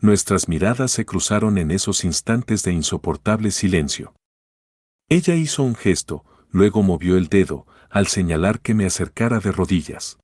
Nuestras 0.00 0.48
miradas 0.48 0.92
se 0.92 1.04
cruzaron 1.04 1.58
en 1.58 1.72
esos 1.72 2.04
instantes 2.04 2.62
de 2.62 2.72
insoportable 2.72 3.50
silencio. 3.50 4.14
Ella 5.08 5.34
hizo 5.34 5.64
un 5.64 5.74
gesto, 5.74 6.24
luego 6.50 6.84
movió 6.84 7.16
el 7.16 7.28
dedo, 7.28 7.66
al 7.90 8.06
señalar 8.06 8.60
que 8.60 8.74
me 8.74 8.86
acercara 8.86 9.40
de 9.40 9.50
rodillas. 9.50 10.18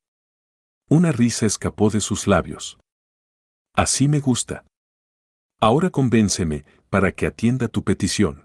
Una 0.88 1.10
risa 1.10 1.46
escapó 1.46 1.90
de 1.90 2.00
sus 2.00 2.28
labios. 2.28 2.78
Así 3.74 4.06
me 4.06 4.20
gusta. 4.20 4.64
Ahora 5.60 5.90
convénceme, 5.90 6.64
para 6.88 7.10
que 7.10 7.26
atienda 7.26 7.66
tu 7.66 7.82
petición. 7.82 8.43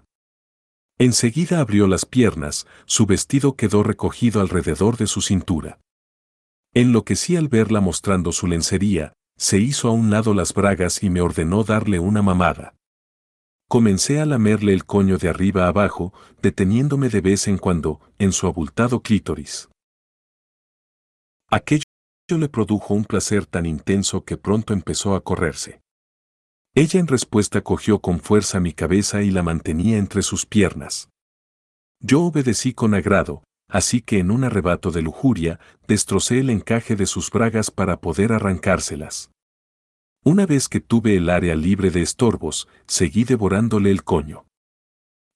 Enseguida 1.00 1.60
abrió 1.60 1.86
las 1.86 2.04
piernas, 2.04 2.66
su 2.84 3.06
vestido 3.06 3.56
quedó 3.56 3.82
recogido 3.82 4.42
alrededor 4.42 4.98
de 4.98 5.06
su 5.06 5.22
cintura. 5.22 5.80
Enloquecí 6.74 7.36
al 7.36 7.48
verla 7.48 7.80
mostrando 7.80 8.32
su 8.32 8.46
lencería, 8.46 9.14
se 9.38 9.56
hizo 9.56 9.88
a 9.88 9.92
un 9.92 10.10
lado 10.10 10.34
las 10.34 10.52
bragas 10.52 11.02
y 11.02 11.08
me 11.08 11.22
ordenó 11.22 11.64
darle 11.64 11.98
una 12.00 12.20
mamada. 12.20 12.74
Comencé 13.66 14.20
a 14.20 14.26
lamerle 14.26 14.74
el 14.74 14.84
coño 14.84 15.16
de 15.16 15.30
arriba 15.30 15.68
abajo, 15.68 16.12
deteniéndome 16.42 17.08
de 17.08 17.22
vez 17.22 17.48
en 17.48 17.56
cuando, 17.56 18.02
en 18.18 18.32
su 18.32 18.46
abultado 18.46 19.00
clítoris. 19.00 19.70
Aquello 21.48 21.84
le 22.28 22.50
produjo 22.50 22.92
un 22.92 23.06
placer 23.06 23.46
tan 23.46 23.64
intenso 23.64 24.26
que 24.26 24.36
pronto 24.36 24.74
empezó 24.74 25.14
a 25.14 25.24
correrse. 25.24 25.80
Ella 26.80 26.98
en 26.98 27.08
respuesta 27.08 27.60
cogió 27.60 27.98
con 27.98 28.20
fuerza 28.20 28.58
mi 28.58 28.72
cabeza 28.72 29.20
y 29.20 29.30
la 29.30 29.42
mantenía 29.42 29.98
entre 29.98 30.22
sus 30.22 30.46
piernas. 30.46 31.10
Yo 32.00 32.22
obedecí 32.22 32.72
con 32.72 32.94
agrado, 32.94 33.44
así 33.68 34.00
que 34.00 34.18
en 34.18 34.30
un 34.30 34.44
arrebato 34.44 34.90
de 34.90 35.02
lujuria, 35.02 35.60
destrocé 35.86 36.38
el 36.38 36.48
encaje 36.48 36.96
de 36.96 37.04
sus 37.04 37.30
bragas 37.30 37.70
para 37.70 38.00
poder 38.00 38.32
arrancárselas. 38.32 39.30
Una 40.24 40.46
vez 40.46 40.70
que 40.70 40.80
tuve 40.80 41.18
el 41.18 41.28
área 41.28 41.54
libre 41.54 41.90
de 41.90 42.00
estorbos, 42.00 42.66
seguí 42.86 43.24
devorándole 43.24 43.90
el 43.90 44.02
coño. 44.02 44.46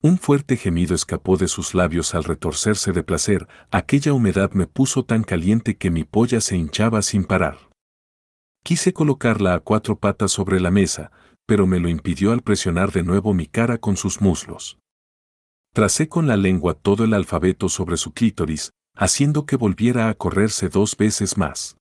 Un 0.01 0.17
fuerte 0.17 0.57
gemido 0.57 0.95
escapó 0.95 1.37
de 1.37 1.49
sus 1.49 1.75
labios 1.75 2.15
al 2.15 2.25
retorcerse 2.25 2.93
de 2.93 3.03
placer, 3.03 3.49
aquella 3.71 4.15
humedad 4.15 4.53
me 4.53 4.67
puso 4.67 5.05
tan 5.05 5.23
caliente 5.25 5.77
que 5.77 5.91
mi 5.91 6.05
polla 6.05 6.41
se 6.41 6.57
hinchaba 6.57 7.03
sin 7.03 7.23
parar. 7.23 7.59
Quise 8.63 8.95
colocarla 8.95 9.53
a 9.53 9.61
cuatro 9.61 9.99
patas 9.99 10.33
sobre 10.33 10.59
la 10.59 10.71
mesa, 10.71 11.13
pero 11.47 11.67
me 11.67 11.81
lo 11.81 11.89
impidió 11.89 12.33
al 12.33 12.43
presionar 12.43 12.93
de 12.93 13.03
nuevo 13.03 13.35
mi 13.35 13.47
cara 13.47 13.79
con 13.79 13.97
sus 13.97 14.21
muslos. 14.21 14.79
Tracé 15.73 16.09
con 16.09 16.27
la 16.27 16.37
lengua 16.37 16.75
todo 16.75 17.05
el 17.05 17.15
alfabeto 17.15 17.69
sobre 17.69 17.97
su 17.97 18.13
clítoris, 18.13 18.71
haciendo 18.95 19.45
que 19.45 19.57
volviera 19.57 20.09
a 20.09 20.15
correrse 20.15 20.69
dos 20.69 20.97
veces 20.97 21.37
más. 21.37 21.77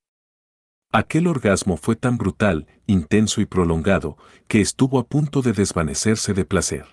Aquel 0.92 1.28
orgasmo 1.28 1.78
fue 1.78 1.96
tan 1.96 2.18
brutal, 2.18 2.68
intenso 2.86 3.42
y 3.42 3.46
prolongado, 3.46 4.18
que 4.48 4.62
estuvo 4.62 5.00
a 5.00 5.08
punto 5.08 5.42
de 5.42 5.54
desvanecerse 5.54 6.34
de 6.34 6.46
placer. 6.46 6.86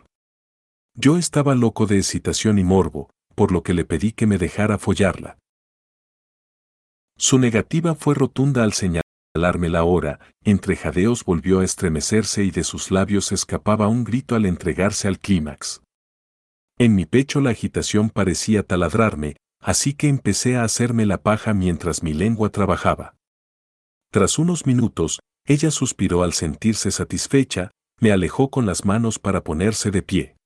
Yo 0.95 1.17
estaba 1.17 1.55
loco 1.55 1.87
de 1.87 1.99
excitación 1.99 2.59
y 2.59 2.65
morbo, 2.65 3.11
por 3.35 3.53
lo 3.53 3.63
que 3.63 3.75
le 3.75 3.85
pedí 3.85 4.13
que 4.13 4.27
me 4.27 4.39
dejara 4.39 4.79
follarla. 4.79 5.39
Su 7.17 7.39
negativa 7.39 7.95
fue 7.95 8.15
rotunda 8.15 8.63
al 8.63 8.73
señalar 8.73 9.10
alarme 9.35 9.69
la 9.69 9.85
hora, 9.85 10.19
entre 10.45 10.77
jadeos 10.77 11.25
volvió 11.25 11.61
a 11.61 11.65
estremecerse 11.65 12.45
y 12.45 12.51
de 12.51 12.65
sus 12.65 12.91
labios 12.91 13.33
escapaba 13.33 13.89
un 13.89 14.05
grito 14.05 14.35
al 14.35 14.47
entregarse 14.47 15.07
al 15.09 15.19
clímax. 15.19 15.83
En 16.79 16.95
mi 16.95 17.07
pecho 17.07 17.41
la 17.41 17.51
agitación 17.51 18.11
parecía 18.11 18.63
taladrarme, 18.63 19.37
así 19.61 19.95
que 19.95 20.09
empecé 20.09 20.57
a 20.57 20.65
hacerme 20.65 21.07
la 21.07 21.23
paja 21.23 21.55
mientras 21.55 22.03
mi 22.03 22.13
lengua 22.13 22.51
trabajaba. 22.51 23.17
Tras 24.11 24.39
unos 24.39 24.67
minutos, 24.67 25.21
ella 25.47 25.71
suspiró 25.71 26.23
al 26.23 26.33
sentirse 26.33 26.91
satisfecha, 26.91 27.71
me 28.01 28.13
alejó 28.13 28.51
con 28.51 28.67
las 28.67 28.85
manos 28.85 29.19
para 29.19 29.45
ponerse 29.45 29.91
de 29.91 30.03
pie. 30.03 30.37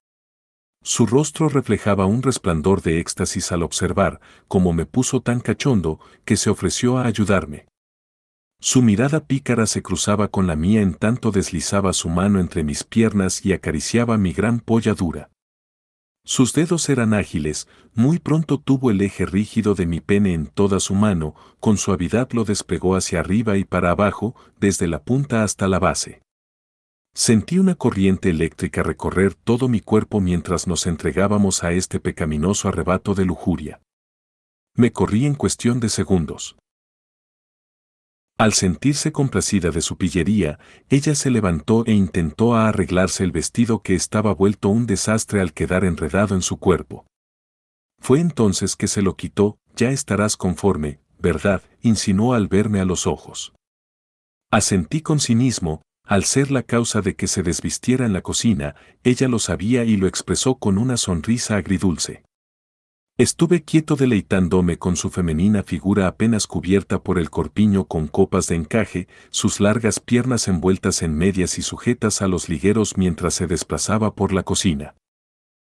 Su 0.82 1.06
rostro 1.06 1.48
reflejaba 1.48 2.04
un 2.04 2.22
resplandor 2.22 2.82
de 2.82 2.98
éxtasis 2.98 3.52
al 3.52 3.62
observar, 3.62 4.20
como 4.48 4.74
me 4.74 4.84
puso 4.84 5.22
tan 5.22 5.40
cachondo, 5.40 5.98
que 6.26 6.36
se 6.36 6.50
ofreció 6.50 6.98
a 6.98 7.06
ayudarme. 7.06 7.66
Su 8.66 8.80
mirada 8.80 9.20
pícara 9.20 9.66
se 9.66 9.82
cruzaba 9.82 10.28
con 10.28 10.46
la 10.46 10.56
mía 10.56 10.80
en 10.80 10.94
tanto 10.94 11.30
deslizaba 11.30 11.92
su 11.92 12.08
mano 12.08 12.40
entre 12.40 12.64
mis 12.64 12.82
piernas 12.82 13.44
y 13.44 13.52
acariciaba 13.52 14.16
mi 14.16 14.32
gran 14.32 14.58
polla 14.58 14.94
dura. 14.94 15.28
Sus 16.24 16.54
dedos 16.54 16.88
eran 16.88 17.12
ágiles, 17.12 17.68
muy 17.92 18.18
pronto 18.18 18.58
tuvo 18.58 18.90
el 18.90 19.02
eje 19.02 19.26
rígido 19.26 19.74
de 19.74 19.84
mi 19.84 20.00
pene 20.00 20.32
en 20.32 20.46
toda 20.46 20.80
su 20.80 20.94
mano, 20.94 21.34
con 21.60 21.76
suavidad 21.76 22.30
lo 22.32 22.44
despegó 22.44 22.96
hacia 22.96 23.20
arriba 23.20 23.58
y 23.58 23.64
para 23.64 23.90
abajo, 23.90 24.34
desde 24.58 24.88
la 24.88 25.02
punta 25.02 25.44
hasta 25.44 25.68
la 25.68 25.78
base. 25.78 26.22
Sentí 27.12 27.58
una 27.58 27.74
corriente 27.74 28.30
eléctrica 28.30 28.82
recorrer 28.82 29.34
todo 29.34 29.68
mi 29.68 29.80
cuerpo 29.80 30.22
mientras 30.22 30.66
nos 30.66 30.86
entregábamos 30.86 31.64
a 31.64 31.72
este 31.72 32.00
pecaminoso 32.00 32.68
arrebato 32.68 33.14
de 33.14 33.26
lujuria. 33.26 33.82
Me 34.74 34.90
corrí 34.90 35.26
en 35.26 35.34
cuestión 35.34 35.80
de 35.80 35.90
segundos. 35.90 36.56
Al 38.36 38.52
sentirse 38.52 39.12
complacida 39.12 39.70
de 39.70 39.80
su 39.80 39.96
pillería, 39.96 40.58
ella 40.88 41.14
se 41.14 41.30
levantó 41.30 41.84
e 41.86 41.92
intentó 41.92 42.56
arreglarse 42.56 43.22
el 43.22 43.30
vestido 43.30 43.80
que 43.80 43.94
estaba 43.94 44.34
vuelto 44.34 44.70
un 44.70 44.86
desastre 44.86 45.40
al 45.40 45.52
quedar 45.52 45.84
enredado 45.84 46.34
en 46.34 46.42
su 46.42 46.58
cuerpo. 46.58 47.06
Fue 48.00 48.18
entonces 48.18 48.74
que 48.74 48.88
se 48.88 49.02
lo 49.02 49.16
quitó, 49.16 49.58
ya 49.76 49.90
estarás 49.90 50.36
conforme, 50.36 50.98
¿verdad? 51.18 51.62
insinuó 51.80 52.34
al 52.34 52.48
verme 52.48 52.80
a 52.80 52.84
los 52.84 53.06
ojos. 53.06 53.54
Asentí 54.50 55.00
con 55.00 55.20
cinismo, 55.20 55.82
al 56.04 56.24
ser 56.24 56.50
la 56.50 56.64
causa 56.64 57.00
de 57.00 57.14
que 57.14 57.28
se 57.28 57.42
desvistiera 57.42 58.04
en 58.04 58.12
la 58.12 58.20
cocina, 58.20 58.74
ella 59.04 59.28
lo 59.28 59.38
sabía 59.38 59.84
y 59.84 59.96
lo 59.96 60.08
expresó 60.08 60.56
con 60.56 60.76
una 60.76 60.96
sonrisa 60.96 61.56
agridulce. 61.56 62.24
Estuve 63.16 63.62
quieto 63.62 63.94
deleitándome 63.94 64.76
con 64.76 64.96
su 64.96 65.08
femenina 65.08 65.62
figura 65.62 66.08
apenas 66.08 66.48
cubierta 66.48 67.04
por 67.04 67.20
el 67.20 67.30
corpiño 67.30 67.84
con 67.84 68.08
copas 68.08 68.48
de 68.48 68.56
encaje, 68.56 69.06
sus 69.30 69.60
largas 69.60 70.00
piernas 70.00 70.48
envueltas 70.48 71.00
en 71.00 71.16
medias 71.16 71.56
y 71.58 71.62
sujetas 71.62 72.22
a 72.22 72.26
los 72.26 72.48
ligueros 72.48 72.96
mientras 72.96 73.34
se 73.34 73.46
desplazaba 73.46 74.16
por 74.16 74.32
la 74.32 74.42
cocina. 74.42 74.96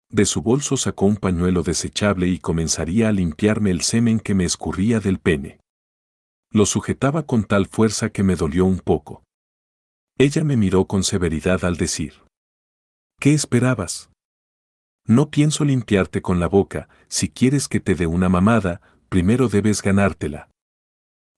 De 0.09 0.25
su 0.25 0.41
bolso 0.41 0.79
sacó 0.79 1.05
un 1.05 1.17
pañuelo 1.17 1.63
desechable 1.63 2.27
y 2.27 2.39
comenzaría 2.39 3.11
a 3.11 3.13
limpiarme 3.13 3.71
el 3.71 3.83
semen 3.83 4.19
que 4.19 4.35
me 4.35 4.45
escurría 4.45 5.01
del 5.01 5.19
pene. 5.19 5.61
Lo 6.51 6.65
sujetaba 6.65 7.27
con 7.27 7.45
tal 7.45 7.67
fuerza 7.67 8.09
que 8.09 8.23
me 8.23 8.37
dolió 8.37 8.65
un 8.65 8.79
poco. 8.79 9.25
Ella 10.17 10.43
me 10.43 10.57
miró 10.57 10.87
con 10.87 11.05
severidad 11.05 11.67
al 11.67 11.77
decir. 11.77 12.15
¿Qué 13.21 13.35
esperabas? 13.35 14.09
No 15.07 15.31
pienso 15.31 15.65
limpiarte 15.65 16.21
con 16.21 16.41
la 16.41 16.49
boca, 16.49 16.89
si 17.09 17.29
quieres 17.29 17.69
que 17.69 17.79
te 17.79 17.95
dé 17.95 18.07
una 18.07 18.29
mamada, 18.29 18.81
primero 19.09 19.49
debes 19.49 19.81
ganártela. 19.81 20.51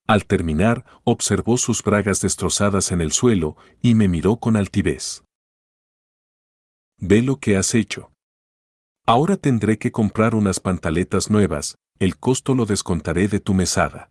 Al 0.06 0.24
terminar, 0.24 0.86
observó 1.04 1.58
sus 1.58 1.82
bragas 1.82 2.22
destrozadas 2.22 2.92
en 2.92 3.02
el 3.02 3.12
suelo 3.12 3.56
y 3.82 3.94
me 3.94 4.08
miró 4.08 4.36
con 4.36 4.56
altivez. 4.56 5.22
Ve 6.98 7.20
lo 7.20 7.36
que 7.36 7.58
has 7.58 7.74
hecho. 7.74 8.10
Ahora 9.04 9.36
tendré 9.36 9.78
que 9.78 9.92
comprar 9.92 10.34
unas 10.34 10.60
pantaletas 10.60 11.30
nuevas, 11.30 11.76
el 11.98 12.16
costo 12.16 12.54
lo 12.54 12.64
descontaré 12.64 13.28
de 13.28 13.40
tu 13.40 13.52
mesada. 13.52 14.10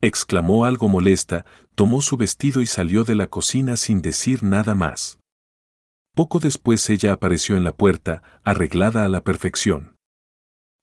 Exclamó 0.00 0.64
algo 0.64 0.88
molesta, 0.88 1.44
tomó 1.74 2.00
su 2.00 2.16
vestido 2.16 2.60
y 2.60 2.66
salió 2.66 3.02
de 3.02 3.16
la 3.16 3.26
cocina 3.26 3.76
sin 3.76 4.02
decir 4.02 4.42
nada 4.42 4.74
más. 4.74 5.18
Poco 6.14 6.40
después 6.40 6.88
ella 6.90 7.14
apareció 7.14 7.56
en 7.56 7.64
la 7.64 7.72
puerta, 7.72 8.22
arreglada 8.44 9.04
a 9.04 9.08
la 9.08 9.22
perfección. 9.22 9.96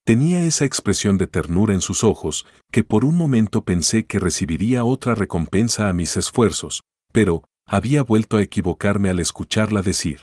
Tenía 0.03 0.43
esa 0.43 0.65
expresión 0.65 1.19
de 1.19 1.27
ternura 1.27 1.75
en 1.75 1.81
sus 1.81 2.03
ojos, 2.03 2.48
que 2.71 2.83
por 2.83 3.05
un 3.05 3.15
momento 3.15 3.63
pensé 3.63 4.07
que 4.07 4.17
recibiría 4.17 4.83
otra 4.83 5.13
recompensa 5.13 5.88
a 5.88 5.93
mis 5.93 6.17
esfuerzos, 6.17 6.81
pero 7.13 7.43
había 7.67 8.01
vuelto 8.01 8.38
a 8.38 8.41
equivocarme 8.41 9.12
al 9.12 9.19
escucharla 9.19 9.83
decir. 9.83 10.21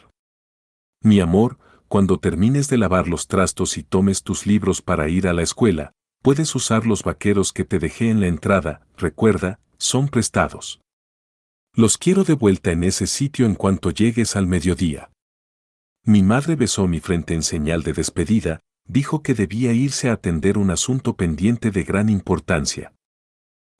Mi 1.03 1.21
amor, 1.21 1.59
cuando 1.87 2.19
termines 2.19 2.69
de 2.69 2.79
lavar 2.79 3.07
los 3.07 3.29
trastos 3.29 3.79
y 3.79 3.85
tomes 3.85 4.25
tus 4.25 4.45
libros 4.45 4.83
para 4.83 5.09
ir 5.09 5.29
a 5.29 5.33
la 5.33 5.43
escuela, 5.43 5.93
puedes 6.21 6.53
usar 6.57 6.85
los 6.85 7.05
vaqueros 7.05 7.53
que 7.53 7.65
te 7.65 7.79
dejé 7.79 8.11
en 8.11 8.21
la 8.21 8.27
entrada, 8.27 8.85
recuerda, 8.97 9.61
son 9.79 10.09
prestados. 10.09 10.81
Los 11.79 11.99
quiero 11.99 12.25
de 12.25 12.33
vuelta 12.33 12.73
en 12.73 12.85
ese 12.85 13.07
sitio 13.07 13.45
en 13.45 13.55
cuanto 13.55 13.91
llegues 13.91 14.35
al 14.35 14.47
mediodía. 14.47 15.11
Mi 16.05 16.23
madre 16.23 16.57
besó 16.57 16.89
mi 16.89 17.01
frente 17.01 17.35
en 17.35 17.43
señal 17.43 17.83
de 17.83 17.93
despedida, 17.93 18.63
dijo 18.87 19.23
que 19.23 19.35
debía 19.35 19.75
irse 19.75 20.09
a 20.09 20.15
atender 20.15 20.57
un 20.57 20.71
asunto 20.71 21.17
pendiente 21.17 21.71
de 21.71 21.85
gran 21.85 22.09
importancia. 22.09 22.95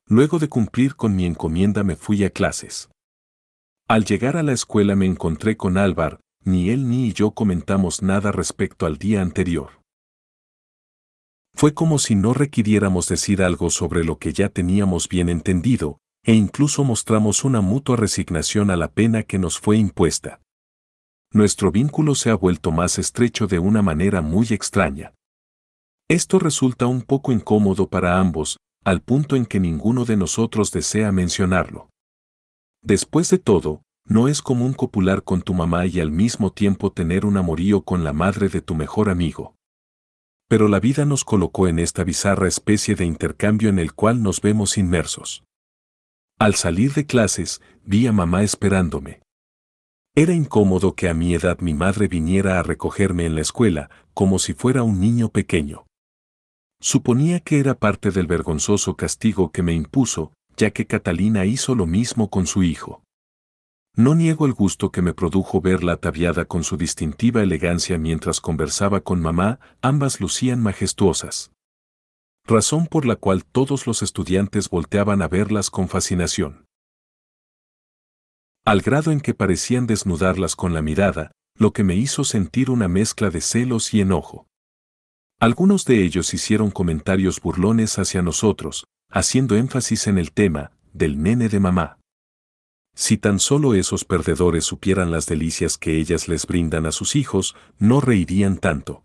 Luego 0.05 0.37
de 0.37 0.47
cumplir 0.47 0.95
con 0.95 1.15
mi 1.15 1.25
encomienda 1.25 1.83
me 1.83 1.95
fui 1.95 2.23
a 2.23 2.29
clases. 2.29 2.87
Al 3.87 4.05
llegar 4.05 4.37
a 4.37 4.43
la 4.43 4.53
escuela 4.53 4.95
me 4.95 5.07
encontré 5.07 5.57
con 5.57 5.75
Álvar, 5.75 6.19
ni 6.43 6.69
él 6.69 6.87
ni 6.87 7.13
yo 7.13 7.31
comentamos 7.31 8.03
nada 8.03 8.31
respecto 8.31 8.85
al 8.85 8.99
día 8.99 9.23
anterior. 9.23 9.81
Fue 11.55 11.73
como 11.73 11.97
si 11.97 12.13
no 12.13 12.35
requiriéramos 12.35 13.07
decir 13.07 13.41
algo 13.41 13.71
sobre 13.71 14.03
lo 14.03 14.19
que 14.19 14.33
ya 14.33 14.49
teníamos 14.49 15.09
bien 15.09 15.29
entendido, 15.29 15.97
e 16.27 16.33
incluso 16.33 16.83
mostramos 16.83 17.45
una 17.45 17.61
mutua 17.61 17.95
resignación 17.95 18.69
a 18.69 18.75
la 18.75 18.91
pena 18.91 19.23
que 19.23 19.39
nos 19.39 19.57
fue 19.57 19.77
impuesta. 19.77 20.41
Nuestro 21.31 21.71
vínculo 21.71 22.15
se 22.15 22.29
ha 22.29 22.35
vuelto 22.35 22.71
más 22.71 22.99
estrecho 22.99 23.47
de 23.47 23.59
una 23.59 23.81
manera 23.81 24.21
muy 24.21 24.47
extraña. 24.47 25.13
Esto 26.09 26.37
resulta 26.37 26.85
un 26.85 27.01
poco 27.01 27.31
incómodo 27.31 27.87
para 27.89 28.19
ambos, 28.19 28.57
al 28.83 29.01
punto 29.01 29.37
en 29.37 29.45
que 29.45 29.61
ninguno 29.61 30.03
de 30.03 30.17
nosotros 30.17 30.71
desea 30.71 31.13
mencionarlo. 31.13 31.89
Después 32.81 33.29
de 33.29 33.37
todo, 33.37 33.81
no 34.05 34.27
es 34.27 34.41
común 34.41 34.73
copular 34.73 35.23
con 35.23 35.41
tu 35.41 35.53
mamá 35.53 35.85
y 35.85 36.01
al 36.01 36.11
mismo 36.11 36.51
tiempo 36.51 36.91
tener 36.91 37.25
un 37.25 37.37
amorío 37.37 37.83
con 37.83 38.03
la 38.03 38.11
madre 38.11 38.49
de 38.49 38.61
tu 38.61 38.75
mejor 38.75 39.09
amigo. 39.09 39.55
Pero 40.49 40.67
la 40.67 40.81
vida 40.81 41.05
nos 41.05 41.23
colocó 41.23 41.69
en 41.69 41.79
esta 41.79 42.03
bizarra 42.03 42.49
especie 42.49 42.95
de 42.95 43.05
intercambio 43.05 43.69
en 43.69 43.79
el 43.79 43.93
cual 43.93 44.21
nos 44.21 44.41
vemos 44.41 44.77
inmersos. 44.77 45.46
Al 46.39 46.53
salir 46.53 46.93
de 46.93 47.07
clases, 47.07 47.63
vi 47.83 48.05
a 48.05 48.11
mamá 48.11 48.43
esperándome. 48.43 49.21
Era 50.15 50.33
incómodo 50.33 50.93
que 50.93 51.09
a 51.09 51.15
mi 51.15 51.33
edad 51.33 51.61
mi 51.61 51.73
madre 51.73 52.07
viniera 52.07 52.59
a 52.59 52.63
recogerme 52.63 53.25
en 53.25 53.33
la 53.33 53.41
escuela, 53.41 53.89
como 54.13 54.37
si 54.37 54.53
fuera 54.53 54.83
un 54.83 54.99
niño 54.99 55.29
pequeño. 55.29 55.87
Suponía 56.79 57.39
que 57.39 57.57
era 57.57 57.73
parte 57.73 58.11
del 58.11 58.27
vergonzoso 58.27 58.95
castigo 58.95 59.51
que 59.51 59.63
me 59.63 59.73
impuso, 59.73 60.31
ya 60.55 60.69
que 60.69 60.85
Catalina 60.85 61.45
hizo 61.45 61.73
lo 61.73 61.87
mismo 61.87 62.29
con 62.29 62.45
su 62.45 62.61
hijo. 62.61 63.01
No 63.95 64.13
niego 64.13 64.45
el 64.45 64.53
gusto 64.53 64.91
que 64.91 65.01
me 65.01 65.15
produjo 65.15 65.59
verla 65.59 65.93
ataviada 65.93 66.45
con 66.45 66.63
su 66.63 66.77
distintiva 66.77 67.41
elegancia 67.41 67.97
mientras 67.97 68.41
conversaba 68.41 69.01
con 69.01 69.21
mamá, 69.21 69.59
ambas 69.81 70.21
lucían 70.21 70.61
majestuosas 70.61 71.49
razón 72.47 72.87
por 72.87 73.05
la 73.05 73.17
cual 73.17 73.43
todos 73.45 73.85
los 73.85 74.01
estudiantes 74.01 74.69
volteaban 74.69 75.21
a 75.21 75.27
verlas 75.27 75.69
con 75.69 75.89
fascinación. 75.89 76.65
Al 78.65 78.81
grado 78.81 79.11
en 79.11 79.19
que 79.19 79.33
parecían 79.33 79.85
desnudarlas 79.85 80.55
con 80.55 80.73
la 80.73 80.81
mirada, 80.81 81.31
lo 81.57 81.73
que 81.73 81.83
me 81.83 81.95
hizo 81.95 82.23
sentir 82.23 82.69
una 82.69 82.87
mezcla 82.87 83.29
de 83.29 83.41
celos 83.41 83.93
y 83.93 84.01
enojo. 84.01 84.47
Algunos 85.39 85.85
de 85.85 86.03
ellos 86.03 86.33
hicieron 86.33 86.71
comentarios 86.71 87.41
burlones 87.41 87.99
hacia 87.99 88.21
nosotros, 88.21 88.85
haciendo 89.09 89.55
énfasis 89.55 90.07
en 90.07 90.17
el 90.17 90.31
tema 90.31 90.71
del 90.93 91.21
nene 91.21 91.49
de 91.49 91.59
mamá. 91.59 91.99
Si 92.95 93.17
tan 93.17 93.39
solo 93.39 93.75
esos 93.75 94.05
perdedores 94.05 94.65
supieran 94.65 95.11
las 95.11 95.27
delicias 95.27 95.77
que 95.77 95.99
ellas 95.99 96.27
les 96.27 96.47
brindan 96.47 96.85
a 96.87 96.91
sus 96.91 97.15
hijos, 97.15 97.55
no 97.77 98.01
reirían 98.01 98.57
tanto. 98.57 99.03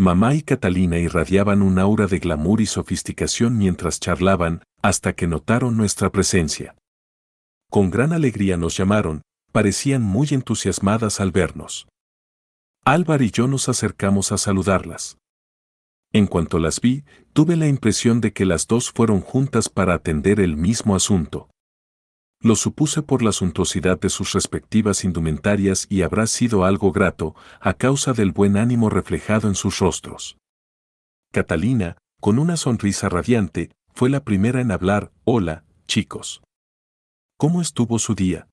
Mamá 0.00 0.36
y 0.36 0.42
Catalina 0.42 0.96
irradiaban 0.98 1.60
un 1.60 1.76
aura 1.80 2.06
de 2.06 2.20
glamour 2.20 2.60
y 2.60 2.66
sofisticación 2.66 3.58
mientras 3.58 3.98
charlaban, 3.98 4.62
hasta 4.80 5.12
que 5.12 5.26
notaron 5.26 5.76
nuestra 5.76 6.12
presencia. 6.12 6.76
Con 7.68 7.90
gran 7.90 8.12
alegría 8.12 8.56
nos 8.56 8.76
llamaron, 8.76 9.22
parecían 9.50 10.02
muy 10.02 10.28
entusiasmadas 10.30 11.18
al 11.18 11.32
vernos. 11.32 11.88
Álvar 12.84 13.22
y 13.22 13.32
yo 13.32 13.48
nos 13.48 13.68
acercamos 13.68 14.30
a 14.30 14.38
saludarlas. 14.38 15.18
En 16.12 16.28
cuanto 16.28 16.60
las 16.60 16.80
vi, 16.80 17.02
tuve 17.32 17.56
la 17.56 17.66
impresión 17.66 18.20
de 18.20 18.32
que 18.32 18.44
las 18.44 18.68
dos 18.68 18.92
fueron 18.92 19.20
juntas 19.20 19.68
para 19.68 19.94
atender 19.94 20.38
el 20.38 20.56
mismo 20.56 20.94
asunto. 20.94 21.50
Lo 22.40 22.54
supuse 22.54 23.02
por 23.02 23.22
la 23.22 23.32
suntuosidad 23.32 23.98
de 23.98 24.10
sus 24.10 24.32
respectivas 24.32 25.04
indumentarias 25.04 25.86
y 25.90 26.02
habrá 26.02 26.28
sido 26.28 26.64
algo 26.64 26.92
grato, 26.92 27.34
a 27.60 27.74
causa 27.74 28.12
del 28.12 28.30
buen 28.30 28.56
ánimo 28.56 28.90
reflejado 28.90 29.48
en 29.48 29.56
sus 29.56 29.80
rostros. 29.80 30.38
Catalina, 31.32 31.96
con 32.20 32.38
una 32.38 32.56
sonrisa 32.56 33.08
radiante, 33.08 33.72
fue 33.92 34.08
la 34.08 34.22
primera 34.22 34.60
en 34.60 34.70
hablar, 34.70 35.10
Hola, 35.24 35.64
chicos. 35.88 36.40
¿Cómo 37.36 37.60
estuvo 37.60 37.98
su 37.98 38.14
día? 38.14 38.48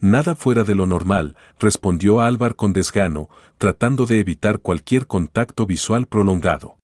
Nada 0.00 0.34
fuera 0.34 0.64
de 0.64 0.74
lo 0.74 0.86
normal, 0.86 1.36
respondió 1.58 2.20
Álvar 2.20 2.56
con 2.56 2.72
desgano, 2.72 3.28
tratando 3.58 4.06
de 4.06 4.20
evitar 4.20 4.60
cualquier 4.60 5.06
contacto 5.06 5.66
visual 5.66 6.06
prolongado. 6.06 6.75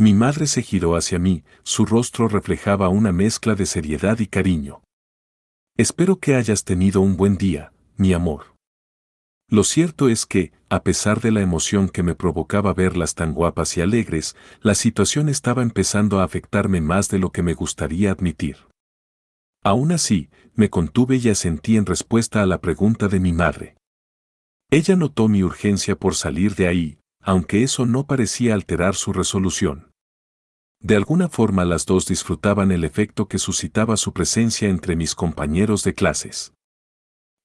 Mi 0.00 0.14
madre 0.14 0.46
se 0.46 0.62
giró 0.62 0.94
hacia 0.94 1.18
mí, 1.18 1.42
su 1.64 1.84
rostro 1.84 2.28
reflejaba 2.28 2.88
una 2.88 3.10
mezcla 3.10 3.56
de 3.56 3.66
seriedad 3.66 4.20
y 4.20 4.28
cariño. 4.28 4.80
Espero 5.76 6.20
que 6.20 6.36
hayas 6.36 6.62
tenido 6.62 7.00
un 7.00 7.16
buen 7.16 7.36
día, 7.36 7.72
mi 7.96 8.12
amor. 8.12 8.54
Lo 9.50 9.64
cierto 9.64 10.08
es 10.08 10.24
que, 10.24 10.52
a 10.68 10.84
pesar 10.84 11.20
de 11.20 11.32
la 11.32 11.40
emoción 11.40 11.88
que 11.88 12.04
me 12.04 12.14
provocaba 12.14 12.74
verlas 12.74 13.16
tan 13.16 13.34
guapas 13.34 13.76
y 13.76 13.80
alegres, 13.80 14.36
la 14.60 14.76
situación 14.76 15.28
estaba 15.28 15.62
empezando 15.62 16.20
a 16.20 16.24
afectarme 16.24 16.80
más 16.80 17.08
de 17.08 17.18
lo 17.18 17.32
que 17.32 17.42
me 17.42 17.54
gustaría 17.54 18.12
admitir. 18.12 18.68
Aún 19.64 19.90
así, 19.90 20.30
me 20.54 20.70
contuve 20.70 21.16
y 21.16 21.28
asentí 21.28 21.76
en 21.76 21.86
respuesta 21.86 22.40
a 22.40 22.46
la 22.46 22.60
pregunta 22.60 23.08
de 23.08 23.18
mi 23.18 23.32
madre. 23.32 23.74
Ella 24.70 24.94
notó 24.94 25.26
mi 25.26 25.42
urgencia 25.42 25.96
por 25.96 26.14
salir 26.14 26.54
de 26.54 26.68
ahí, 26.68 26.98
aunque 27.20 27.64
eso 27.64 27.84
no 27.84 28.06
parecía 28.06 28.54
alterar 28.54 28.94
su 28.94 29.12
resolución. 29.12 29.87
De 30.80 30.96
alguna 30.96 31.28
forma 31.28 31.64
las 31.64 31.86
dos 31.86 32.06
disfrutaban 32.06 32.70
el 32.70 32.84
efecto 32.84 33.26
que 33.26 33.38
suscitaba 33.38 33.96
su 33.96 34.12
presencia 34.12 34.68
entre 34.68 34.94
mis 34.94 35.14
compañeros 35.14 35.82
de 35.82 35.94
clases. 35.94 36.52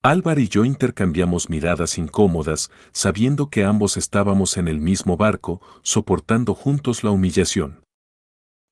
Álvar 0.04 0.38
y 0.38 0.50
yo 0.50 0.66
intercambiamos 0.66 1.50
miradas 1.50 1.98
incómodas, 1.98 2.70
sabiendo 2.92 3.50
que 3.50 3.64
ambos 3.64 3.98
estábamos 3.98 4.58
en 4.58 4.68
el 4.68 4.80
mismo 4.80 5.18
barco, 5.18 5.62
soportando 5.82 6.54
juntos 6.54 7.04
la 7.04 7.12
humillación. 7.12 7.84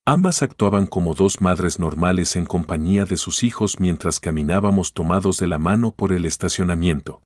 Ambas 0.06 0.44
actuaban 0.44 0.88
como 0.88 1.14
dos 1.14 1.42
madres 1.42 1.80
normales 1.80 2.36
en 2.36 2.46
compañía 2.46 3.06
de 3.06 3.18
sus 3.18 3.44
hijos 3.44 3.80
mientras 3.80 4.20
caminábamos 4.20 4.94
tomados 4.94 5.38
de 5.38 5.48
la 5.48 5.58
mano 5.58 5.92
por 5.92 6.12
el 6.12 6.26
estacionamiento. 6.26 7.22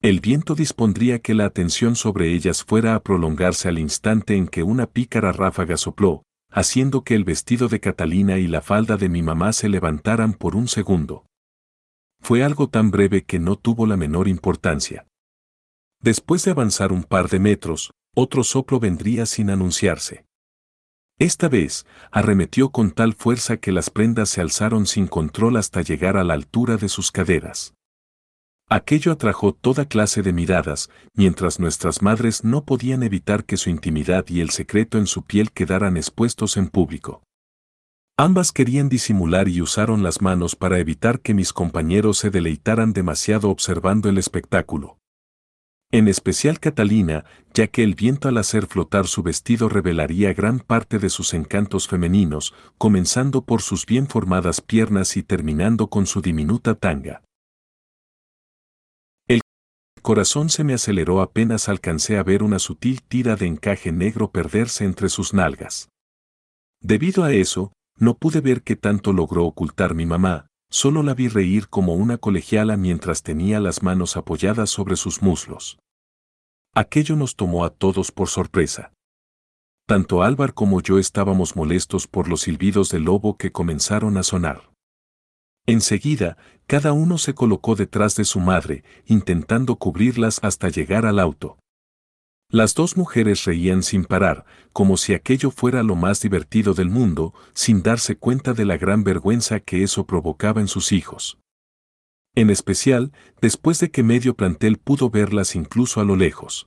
El 0.00 0.20
viento 0.20 0.54
dispondría 0.54 1.18
que 1.18 1.34
la 1.34 1.44
atención 1.44 1.96
sobre 1.96 2.32
ellas 2.32 2.62
fuera 2.62 2.94
a 2.94 3.02
prolongarse 3.02 3.68
al 3.68 3.80
instante 3.80 4.36
en 4.36 4.46
que 4.46 4.62
una 4.62 4.86
pícara 4.86 5.32
ráfaga 5.32 5.76
sopló, 5.76 6.22
haciendo 6.50 7.02
que 7.02 7.16
el 7.16 7.24
vestido 7.24 7.66
de 7.66 7.80
Catalina 7.80 8.38
y 8.38 8.46
la 8.46 8.60
falda 8.60 8.96
de 8.96 9.08
mi 9.08 9.22
mamá 9.22 9.52
se 9.52 9.68
levantaran 9.68 10.34
por 10.34 10.54
un 10.54 10.68
segundo. 10.68 11.26
Fue 12.20 12.44
algo 12.44 12.68
tan 12.68 12.92
breve 12.92 13.24
que 13.24 13.40
no 13.40 13.56
tuvo 13.56 13.86
la 13.86 13.96
menor 13.96 14.28
importancia. 14.28 15.08
Después 16.00 16.44
de 16.44 16.52
avanzar 16.52 16.92
un 16.92 17.02
par 17.02 17.28
de 17.28 17.40
metros, 17.40 17.92
otro 18.14 18.44
soplo 18.44 18.78
vendría 18.78 19.26
sin 19.26 19.50
anunciarse. 19.50 20.24
Esta 21.18 21.48
vez, 21.48 21.86
arremetió 22.12 22.70
con 22.70 22.92
tal 22.92 23.14
fuerza 23.14 23.56
que 23.56 23.72
las 23.72 23.90
prendas 23.90 24.28
se 24.28 24.40
alzaron 24.40 24.86
sin 24.86 25.08
control 25.08 25.56
hasta 25.56 25.82
llegar 25.82 26.16
a 26.16 26.22
la 26.22 26.34
altura 26.34 26.76
de 26.76 26.88
sus 26.88 27.10
caderas. 27.10 27.74
Aquello 28.70 29.12
atrajo 29.12 29.54
toda 29.54 29.86
clase 29.86 30.20
de 30.20 30.34
miradas, 30.34 30.90
mientras 31.14 31.58
nuestras 31.58 32.02
madres 32.02 32.44
no 32.44 32.64
podían 32.64 33.02
evitar 33.02 33.44
que 33.44 33.56
su 33.56 33.70
intimidad 33.70 34.26
y 34.28 34.40
el 34.40 34.50
secreto 34.50 34.98
en 34.98 35.06
su 35.06 35.22
piel 35.22 35.52
quedaran 35.52 35.96
expuestos 35.96 36.58
en 36.58 36.68
público. 36.68 37.22
Ambas 38.18 38.52
querían 38.52 38.90
disimular 38.90 39.48
y 39.48 39.62
usaron 39.62 40.02
las 40.02 40.20
manos 40.20 40.54
para 40.54 40.78
evitar 40.80 41.20
que 41.20 41.32
mis 41.32 41.54
compañeros 41.54 42.18
se 42.18 42.28
deleitaran 42.28 42.92
demasiado 42.92 43.48
observando 43.48 44.10
el 44.10 44.18
espectáculo. 44.18 44.98
En 45.90 46.06
especial 46.06 46.60
Catalina, 46.60 47.24
ya 47.54 47.68
que 47.68 47.82
el 47.82 47.94
viento 47.94 48.28
al 48.28 48.36
hacer 48.36 48.66
flotar 48.66 49.06
su 49.06 49.22
vestido 49.22 49.70
revelaría 49.70 50.34
gran 50.34 50.58
parte 50.60 50.98
de 50.98 51.08
sus 51.08 51.32
encantos 51.32 51.88
femeninos, 51.88 52.52
comenzando 52.76 53.40
por 53.40 53.62
sus 53.62 53.86
bien 53.86 54.08
formadas 54.08 54.60
piernas 54.60 55.16
y 55.16 55.22
terminando 55.22 55.86
con 55.86 56.04
su 56.04 56.20
diminuta 56.20 56.74
tanga. 56.74 57.22
Corazón 60.08 60.48
se 60.48 60.64
me 60.64 60.72
aceleró 60.72 61.20
apenas 61.20 61.68
alcancé 61.68 62.16
a 62.16 62.22
ver 62.22 62.42
una 62.42 62.58
sutil 62.58 63.02
tira 63.02 63.36
de 63.36 63.44
encaje 63.44 63.92
negro 63.92 64.30
perderse 64.30 64.86
entre 64.86 65.10
sus 65.10 65.34
nalgas. 65.34 65.90
Debido 66.80 67.24
a 67.24 67.32
eso, 67.34 67.74
no 67.98 68.16
pude 68.16 68.40
ver 68.40 68.62
qué 68.62 68.74
tanto 68.74 69.12
logró 69.12 69.44
ocultar 69.44 69.94
mi 69.94 70.06
mamá, 70.06 70.46
Solo 70.70 71.02
la 71.02 71.12
vi 71.12 71.28
reír 71.28 71.68
como 71.68 71.92
una 71.92 72.16
colegiala 72.16 72.78
mientras 72.78 73.22
tenía 73.22 73.60
las 73.60 73.82
manos 73.82 74.16
apoyadas 74.16 74.70
sobre 74.70 74.96
sus 74.96 75.20
muslos. 75.20 75.78
Aquello 76.74 77.14
nos 77.14 77.36
tomó 77.36 77.66
a 77.66 77.68
todos 77.68 78.10
por 78.10 78.28
sorpresa. 78.28 78.94
Tanto 79.86 80.22
Álvar 80.22 80.54
como 80.54 80.80
yo 80.80 80.98
estábamos 80.98 81.54
molestos 81.54 82.06
por 82.06 82.28
los 82.28 82.40
silbidos 82.40 82.88
del 82.88 83.02
lobo 83.02 83.36
que 83.36 83.52
comenzaron 83.52 84.16
a 84.16 84.22
sonar. 84.22 84.70
Enseguida, 85.68 86.38
cada 86.66 86.94
uno 86.94 87.18
se 87.18 87.34
colocó 87.34 87.74
detrás 87.74 88.16
de 88.16 88.24
su 88.24 88.40
madre, 88.40 88.84
intentando 89.04 89.76
cubrirlas 89.76 90.40
hasta 90.42 90.70
llegar 90.70 91.04
al 91.04 91.18
auto. 91.18 91.58
Las 92.50 92.74
dos 92.74 92.96
mujeres 92.96 93.44
reían 93.44 93.82
sin 93.82 94.06
parar, 94.06 94.46
como 94.72 94.96
si 94.96 95.12
aquello 95.12 95.50
fuera 95.50 95.82
lo 95.82 95.94
más 95.94 96.22
divertido 96.22 96.72
del 96.72 96.88
mundo, 96.88 97.34
sin 97.52 97.82
darse 97.82 98.16
cuenta 98.16 98.54
de 98.54 98.64
la 98.64 98.78
gran 98.78 99.04
vergüenza 99.04 99.60
que 99.60 99.82
eso 99.82 100.06
provocaba 100.06 100.62
en 100.62 100.68
sus 100.68 100.90
hijos. 100.90 101.38
En 102.34 102.48
especial, 102.48 103.12
después 103.42 103.78
de 103.78 103.90
que 103.90 104.02
medio 104.02 104.34
plantel 104.34 104.78
pudo 104.78 105.10
verlas 105.10 105.54
incluso 105.54 106.00
a 106.00 106.04
lo 106.04 106.16
lejos. 106.16 106.66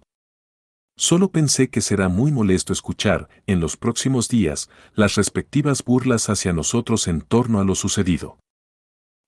Solo 0.96 1.32
pensé 1.32 1.72
que 1.72 1.82
será 1.82 2.08
muy 2.08 2.32
molesto 2.32 2.72
escuchar, 2.72 3.30
en 3.48 3.62
los 3.62 3.78
próximos 3.78 4.30
días, 4.30 4.70
las 4.94 5.16
respectivas 5.16 5.84
burlas 5.84 6.30
hacia 6.30 6.54
nosotros 6.54 7.08
en 7.08 7.22
torno 7.22 7.60
a 7.60 7.64
lo 7.64 7.74
sucedido. 7.74 8.38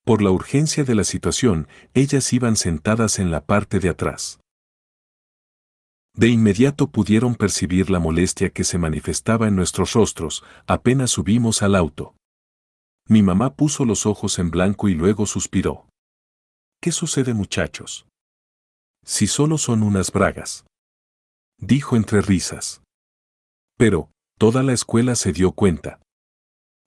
Por 0.06 0.22
la 0.22 0.32
urgencia 0.32 0.84
de 0.84 0.96
la 0.96 1.06
situación, 1.06 1.68
ellas 1.94 2.34
iban 2.34 2.58
sentadas 2.58 3.20
en 3.20 3.32
la 3.32 3.46
parte 3.46 3.80
de 3.80 3.90
atrás. 3.90 4.40
De 6.16 6.28
inmediato 6.28 6.92
pudieron 6.92 7.36
percibir 7.36 7.90
la 7.90 8.00
molestia 8.00 8.50
que 8.52 8.66
se 8.66 8.78
manifestaba 8.78 9.48
en 9.48 9.56
nuestros 9.56 9.94
rostros, 9.94 10.44
apenas 10.68 11.12
subimos 11.12 11.64
al 11.64 11.76
auto. 11.76 12.16
Mi 13.08 13.24
mamá 13.24 13.56
puso 13.56 13.86
los 13.86 14.06
ojos 14.06 14.40
en 14.40 14.52
blanco 14.52 14.90
y 14.90 14.94
luego 14.94 15.26
suspiró. 15.26 15.88
¿Qué 16.82 16.92
sucede 16.92 17.34
muchachos? 17.34 18.06
Si 19.06 19.26
solo 19.26 19.58
son 19.58 19.84
unas 19.84 20.12
bragas. 20.12 20.66
Dijo 21.58 21.96
entre 21.96 22.22
risas. 22.22 22.82
Pero, 23.78 24.12
toda 24.38 24.64
la 24.64 24.74
escuela 24.74 25.16
se 25.16 25.32
dio 25.32 25.54
cuenta. 25.54 26.03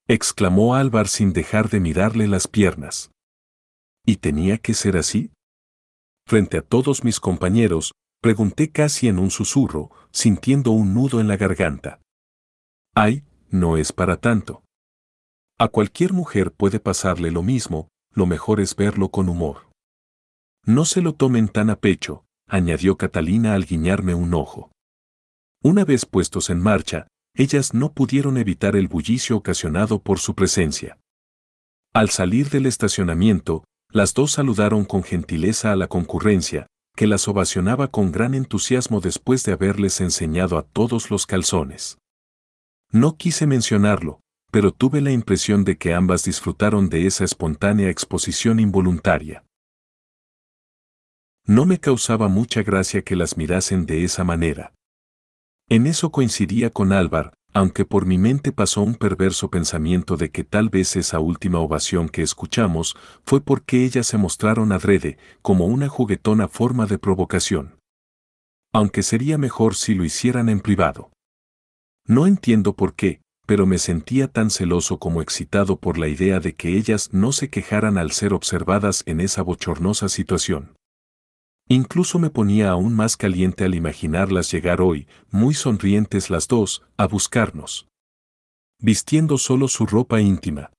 Exclamó 0.08 0.74
Álvar 0.74 1.08
sin 1.08 1.32
dejar 1.32 1.68
de 1.68 1.80
mirarle 1.80 2.28
las 2.28 2.48
piernas. 2.48 3.10
¿Y 4.04 4.16
tenía 4.16 4.58
que 4.58 4.74
ser 4.74 4.96
así? 4.96 5.32
Frente 6.26 6.58
a 6.58 6.62
todos 6.62 7.04
mis 7.04 7.20
compañeros, 7.20 7.92
Pregunté 8.26 8.70
casi 8.72 9.06
en 9.06 9.20
un 9.20 9.30
susurro, 9.30 9.90
sintiendo 10.10 10.72
un 10.72 10.94
nudo 10.94 11.20
en 11.20 11.28
la 11.28 11.36
garganta. 11.36 12.00
Ay, 12.92 13.24
no 13.50 13.76
es 13.76 13.92
para 13.92 14.16
tanto. 14.16 14.64
A 15.58 15.68
cualquier 15.68 16.12
mujer 16.12 16.52
puede 16.52 16.80
pasarle 16.80 17.30
lo 17.30 17.44
mismo, 17.44 17.88
lo 18.12 18.26
mejor 18.26 18.60
es 18.60 18.74
verlo 18.74 19.10
con 19.10 19.28
humor. 19.28 19.70
No 20.64 20.84
se 20.84 21.02
lo 21.02 21.14
tomen 21.14 21.46
tan 21.46 21.70
a 21.70 21.76
pecho, 21.76 22.24
añadió 22.48 22.96
Catalina 22.96 23.54
al 23.54 23.64
guiñarme 23.64 24.14
un 24.14 24.34
ojo. 24.34 24.72
Una 25.62 25.84
vez 25.84 26.04
puestos 26.04 26.50
en 26.50 26.60
marcha, 26.60 27.06
ellas 27.36 27.74
no 27.74 27.92
pudieron 27.92 28.38
evitar 28.38 28.76
el 28.76 28.88
bullicio 28.88 29.36
ocasionado 29.36 30.00
por 30.00 30.18
su 30.18 30.34
presencia. 30.34 30.98
Al 31.94 32.10
salir 32.10 32.50
del 32.50 32.66
estacionamiento, 32.66 33.64
las 33.90 34.14
dos 34.14 34.32
saludaron 34.32 34.84
con 34.84 35.02
gentileza 35.02 35.72
a 35.72 35.76
la 35.76 35.86
concurrencia, 35.86 36.66
que 36.96 37.06
las 37.06 37.28
ovacionaba 37.28 37.88
con 37.88 38.10
gran 38.10 38.34
entusiasmo 38.34 39.00
después 39.00 39.44
de 39.44 39.52
haberles 39.52 40.00
enseñado 40.00 40.58
a 40.58 40.62
todos 40.62 41.10
los 41.10 41.26
calzones. 41.26 41.98
No 42.90 43.16
quise 43.16 43.46
mencionarlo, 43.46 44.20
pero 44.50 44.72
tuve 44.72 45.00
la 45.00 45.12
impresión 45.12 45.64
de 45.64 45.76
que 45.76 45.92
ambas 45.92 46.24
disfrutaron 46.24 46.88
de 46.88 47.06
esa 47.06 47.24
espontánea 47.24 47.90
exposición 47.90 48.60
involuntaria. 48.60 49.44
No 51.44 51.66
me 51.66 51.78
causaba 51.78 52.28
mucha 52.28 52.62
gracia 52.62 53.02
que 53.02 53.14
las 53.14 53.36
mirasen 53.36 53.86
de 53.86 54.04
esa 54.04 54.24
manera. 54.24 54.72
En 55.68 55.88
eso 55.88 56.10
coincidía 56.10 56.70
con 56.70 56.92
Álvar, 56.92 57.34
aunque 57.52 57.84
por 57.84 58.06
mi 58.06 58.18
mente 58.18 58.52
pasó 58.52 58.82
un 58.82 58.94
perverso 58.94 59.50
pensamiento 59.50 60.16
de 60.16 60.30
que 60.30 60.44
tal 60.44 60.68
vez 60.68 60.94
esa 60.94 61.18
última 61.18 61.58
ovación 61.58 62.08
que 62.08 62.22
escuchamos 62.22 62.96
fue 63.24 63.40
porque 63.40 63.84
ellas 63.84 64.06
se 64.06 64.16
mostraron 64.16 64.70
adrede, 64.70 65.18
como 65.42 65.66
una 65.66 65.88
juguetona 65.88 66.46
forma 66.46 66.86
de 66.86 66.98
provocación. 66.98 67.80
Aunque 68.72 69.02
sería 69.02 69.38
mejor 69.38 69.74
si 69.74 69.94
lo 69.94 70.04
hicieran 70.04 70.48
en 70.48 70.60
privado. 70.60 71.10
No 72.06 72.28
entiendo 72.28 72.76
por 72.76 72.94
qué, 72.94 73.22
pero 73.46 73.66
me 73.66 73.78
sentía 73.78 74.28
tan 74.28 74.50
celoso 74.50 74.98
como 74.98 75.20
excitado 75.20 75.80
por 75.80 75.98
la 75.98 76.06
idea 76.06 76.38
de 76.38 76.54
que 76.54 76.76
ellas 76.76 77.08
no 77.12 77.32
se 77.32 77.50
quejaran 77.50 77.98
al 77.98 78.12
ser 78.12 78.34
observadas 78.34 79.02
en 79.06 79.20
esa 79.20 79.42
bochornosa 79.42 80.08
situación. 80.08 80.75
Incluso 81.68 82.20
me 82.20 82.30
ponía 82.30 82.70
aún 82.70 82.94
más 82.94 83.16
caliente 83.16 83.64
al 83.64 83.74
imaginarlas 83.74 84.52
llegar 84.52 84.80
hoy, 84.80 85.08
muy 85.30 85.52
sonrientes 85.52 86.30
las 86.30 86.46
dos, 86.46 86.82
a 86.96 87.06
buscarnos. 87.06 87.88
Vistiendo 88.78 89.36
solo 89.36 89.66
su 89.66 89.84
ropa 89.84 90.20
íntima. 90.20 90.70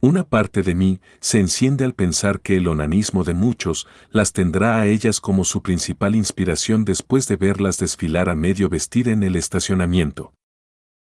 Una 0.00 0.24
parte 0.28 0.64
de 0.64 0.74
mí 0.74 1.00
se 1.20 1.38
enciende 1.38 1.84
al 1.84 1.94
pensar 1.94 2.40
que 2.40 2.56
el 2.56 2.66
onanismo 2.66 3.22
de 3.22 3.34
muchos 3.34 3.86
las 4.10 4.32
tendrá 4.32 4.80
a 4.80 4.88
ellas 4.88 5.20
como 5.20 5.44
su 5.44 5.62
principal 5.62 6.16
inspiración 6.16 6.84
después 6.84 7.28
de 7.28 7.36
verlas 7.36 7.78
desfilar 7.78 8.28
a 8.28 8.34
medio 8.34 8.68
vestir 8.68 9.08
en 9.08 9.22
el 9.22 9.36
estacionamiento. 9.36 10.34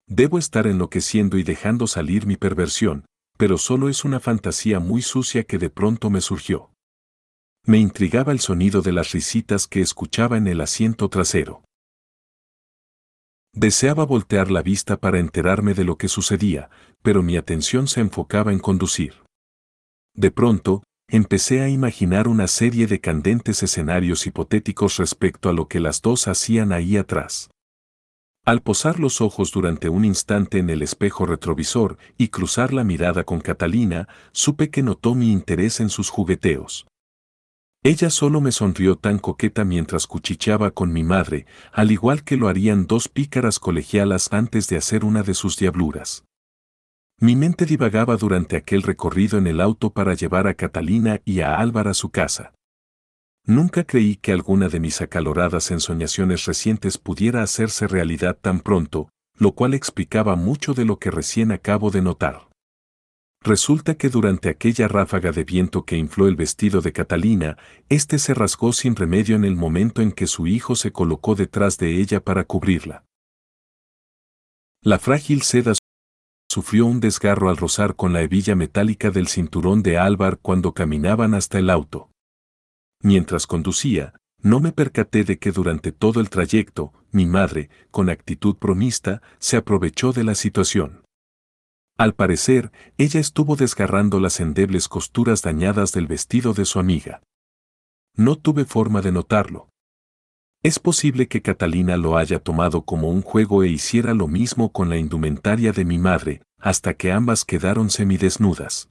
Debo 0.06 0.38
estar 0.38 0.68
enloqueciendo 0.68 1.40
y 1.40 1.44
dejando 1.44 1.88
salir 1.88 2.28
mi 2.28 2.36
perversión, 2.36 3.06
pero 3.38 3.58
solo 3.58 3.90
es 3.90 4.06
una 4.06 4.20
fantasía 4.20 4.80
muy 4.80 5.02
sucia 5.02 5.44
que 5.44 5.58
de 5.58 5.72
pronto 5.72 6.12
me 6.12 6.22
surgió. 6.22 6.70
Me 7.68 7.80
intrigaba 7.80 8.32
el 8.32 8.40
sonido 8.40 8.84
de 8.84 8.92
las 8.92 9.12
risitas 9.12 9.66
que 9.66 9.82
escuchaba 9.82 10.38
en 10.38 10.46
el 10.46 10.62
asiento 10.62 11.10
trasero. 11.10 11.64
Deseaba 13.54 14.06
voltear 14.06 14.52
la 14.52 14.62
vista 14.62 14.98
para 14.98 15.18
enterarme 15.18 15.74
de 15.74 15.84
lo 15.84 15.98
que 15.98 16.08
sucedía, 16.08 16.70
pero 17.02 17.24
mi 17.24 17.38
atención 17.38 17.88
se 17.88 18.02
enfocaba 18.02 18.52
en 18.52 18.60
conducir. 18.60 19.24
De 20.14 20.30
pronto, 20.30 20.84
empecé 21.08 21.62
a 21.62 21.70
imaginar 21.70 22.28
una 22.28 22.48
serie 22.48 22.86
de 22.86 23.02
candentes 23.02 23.64
escenarios 23.64 24.28
hipotéticos 24.28 24.98
respecto 24.98 25.50
a 25.50 25.54
lo 25.54 25.68
que 25.68 25.80
las 25.80 26.04
dos 26.04 26.28
hacían 26.28 26.72
ahí 26.72 26.98
atrás. 26.98 27.50
Al 28.46 28.62
posar 28.62 29.00
los 29.00 29.22
ojos 29.22 29.52
durante 29.52 29.90
un 29.90 30.06
instante 30.06 30.60
en 30.60 30.70
el 30.70 30.84
espejo 30.84 31.26
retrovisor 31.26 31.98
y 32.16 32.28
cruzar 32.28 32.74
la 32.74 32.84
mirada 32.84 33.24
con 33.24 33.40
Catalina, 33.40 34.08
supe 34.34 34.70
que 34.70 34.84
notó 34.84 35.16
mi 35.16 35.32
interés 35.32 35.80
en 35.80 35.90
sus 35.90 36.12
jugueteos. 36.12 36.86
Ella 37.86 38.10
solo 38.10 38.42
me 38.42 38.52
sonrió 38.52 38.96
tan 38.96 39.20
coqueta 39.20 39.64
mientras 39.64 40.08
cuchicheaba 40.08 40.72
con 40.72 40.92
mi 40.92 41.04
madre, 41.04 41.46
al 41.72 41.92
igual 41.92 42.24
que 42.24 42.36
lo 42.36 42.48
harían 42.48 42.88
dos 42.88 43.08
pícaras 43.08 43.60
colegialas 43.60 44.34
antes 44.34 44.68
de 44.68 44.78
hacer 44.78 45.06
una 45.06 45.22
de 45.22 45.36
sus 45.36 45.56
diabluras. 45.56 46.26
Mi 47.20 47.36
mente 47.36 47.68
divagaba 47.68 48.18
durante 48.18 48.58
aquel 48.58 48.82
recorrido 48.82 49.38
en 49.38 49.46
el 49.46 49.62
auto 49.62 49.92
para 49.92 50.16
llevar 50.16 50.48
a 50.48 50.56
Catalina 50.56 51.22
y 51.26 51.42
a 51.42 51.58
Álvaro 51.58 51.92
a 51.92 51.94
su 51.94 52.10
casa. 52.10 52.56
Nunca 53.46 53.84
creí 53.84 54.16
que 54.16 54.32
alguna 54.32 54.68
de 54.68 54.80
mis 54.80 55.00
acaloradas 55.02 55.70
ensoñaciones 55.70 56.46
recientes 56.46 56.98
pudiera 56.98 57.44
hacerse 57.44 57.86
realidad 57.86 58.36
tan 58.42 58.62
pronto, 58.62 59.10
lo 59.38 59.52
cual 59.52 59.76
explicaba 59.76 60.36
mucho 60.36 60.74
de 60.74 60.86
lo 60.86 60.98
que 60.98 61.12
recién 61.12 61.52
acabo 61.52 61.92
de 61.92 62.02
notar. 62.02 62.48
Resulta 63.46 63.94
que 63.94 64.10
durante 64.10 64.50
aquella 64.50 64.88
ráfaga 64.88 65.32
de 65.32 65.44
viento 65.44 65.86
que 65.86 65.98
infló 65.98 66.28
el 66.28 66.36
vestido 66.36 66.82
de 66.82 66.92
Catalina, 66.92 67.60
éste 67.90 68.18
se 68.18 68.34
rasgó 68.34 68.74
sin 68.74 68.96
remedio 68.96 69.36
en 69.36 69.46
el 69.46 69.56
momento 69.56 70.02
en 70.02 70.14
que 70.14 70.26
su 70.26 70.48
hijo 70.48 70.76
se 70.76 70.92
colocó 70.92 71.36
detrás 71.36 71.78
de 71.78 72.02
ella 72.02 72.24
para 72.24 72.44
cubrirla. 72.46 73.06
La 74.82 74.98
frágil 74.98 75.44
seda 75.44 75.74
sufrió 76.50 76.88
un 76.88 77.00
desgarro 77.00 77.50
al 77.52 77.58
rozar 77.58 77.96
con 77.96 78.14
la 78.14 78.24
hebilla 78.24 78.56
metálica 78.56 79.12
del 79.12 79.28
cinturón 79.28 79.84
de 79.84 80.00
Álvar 80.00 80.40
cuando 80.42 80.74
caminaban 80.74 81.36
hasta 81.36 81.60
el 81.60 81.70
auto. 81.70 82.10
Mientras 83.04 83.46
conducía, 83.46 84.16
no 84.42 84.60
me 84.60 84.72
percaté 84.72 85.24
de 85.24 85.38
que 85.38 85.52
durante 85.52 85.92
todo 85.92 86.20
el 86.20 86.32
trayecto, 86.32 86.94
mi 87.12 87.28
madre, 87.28 87.70
con 87.92 88.10
actitud 88.10 88.56
promista, 88.56 89.22
se 89.38 89.56
aprovechó 89.56 90.14
de 90.14 90.24
la 90.24 90.34
situación. 90.34 91.05
Al 91.98 92.14
parecer, 92.14 92.72
ella 92.98 93.22
estuvo 93.22 93.56
desgarrando 93.56 94.20
las 94.20 94.42
endebles 94.42 94.90
costuras 94.90 95.42
dañadas 95.42 95.94
del 95.94 96.08
vestido 96.08 96.54
de 96.54 96.66
su 96.66 96.80
amiga. 96.80 97.22
No 98.18 98.36
tuve 98.36 98.66
forma 98.66 99.02
de 99.02 99.14
notarlo. 99.14 99.70
Es 100.62 100.80
posible 100.80 101.28
que 101.28 101.42
Catalina 101.42 101.96
lo 101.96 102.18
haya 102.18 102.40
tomado 102.40 102.82
como 102.84 103.10
un 103.10 103.22
juego 103.22 103.64
e 103.64 103.70
hiciera 103.70 104.14
lo 104.14 104.28
mismo 104.28 104.72
con 104.72 104.90
la 104.90 104.98
indumentaria 104.98 105.72
de 105.72 105.86
mi 105.86 105.98
madre, 105.98 106.42
hasta 106.60 106.96
que 106.96 107.12
ambas 107.12 107.46
quedaron 107.46 107.90
semidesnudas. 107.90 108.90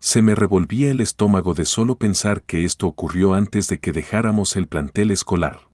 Se 0.00 0.22
me 0.22 0.34
revolvía 0.34 0.90
el 0.90 1.00
estómago 1.00 1.54
de 1.54 1.66
solo 1.66 1.96
pensar 1.96 2.42
que 2.42 2.64
esto 2.64 2.86
ocurrió 2.86 3.34
antes 3.34 3.68
de 3.68 3.78
que 3.78 3.92
dejáramos 3.92 4.56
el 4.56 4.66
plantel 4.66 5.10
escolar. 5.10 5.68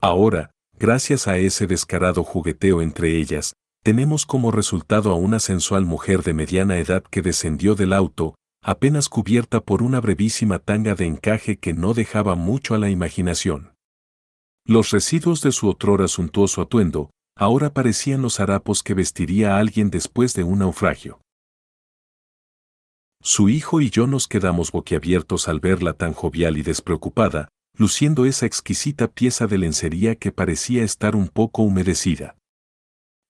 Ahora, 0.00 0.50
gracias 0.78 1.28
a 1.28 1.36
ese 1.36 1.66
descarado 1.66 2.24
jugueteo 2.24 2.80
entre 2.80 3.18
ellas, 3.18 3.54
tenemos 3.86 4.26
como 4.26 4.50
resultado 4.50 5.12
a 5.12 5.14
una 5.14 5.38
sensual 5.38 5.84
mujer 5.84 6.24
de 6.24 6.34
mediana 6.34 6.78
edad 6.78 7.04
que 7.04 7.22
descendió 7.22 7.76
del 7.76 7.92
auto, 7.92 8.34
apenas 8.60 9.08
cubierta 9.08 9.60
por 9.60 9.80
una 9.80 10.00
brevísima 10.00 10.58
tanga 10.58 10.96
de 10.96 11.06
encaje 11.06 11.58
que 11.58 11.72
no 11.72 11.94
dejaba 11.94 12.34
mucho 12.34 12.74
a 12.74 12.78
la 12.78 12.90
imaginación. 12.90 13.76
Los 14.66 14.90
residuos 14.90 15.40
de 15.40 15.52
su 15.52 15.68
otrora 15.68 16.08
suntuoso 16.08 16.62
atuendo, 16.62 17.10
ahora 17.36 17.72
parecían 17.72 18.22
los 18.22 18.40
harapos 18.40 18.82
que 18.82 18.94
vestiría 18.94 19.56
alguien 19.56 19.88
después 19.88 20.34
de 20.34 20.42
un 20.42 20.58
naufragio. 20.58 21.20
Su 23.22 23.48
hijo 23.48 23.80
y 23.80 23.90
yo 23.90 24.08
nos 24.08 24.26
quedamos 24.26 24.72
boquiabiertos 24.72 25.46
al 25.46 25.60
verla 25.60 25.92
tan 25.92 26.12
jovial 26.12 26.56
y 26.56 26.62
despreocupada, 26.62 27.50
luciendo 27.78 28.26
esa 28.26 28.46
exquisita 28.46 29.06
pieza 29.06 29.46
de 29.46 29.58
lencería 29.58 30.16
que 30.16 30.32
parecía 30.32 30.82
estar 30.82 31.14
un 31.14 31.28
poco 31.28 31.62
humedecida. 31.62 32.34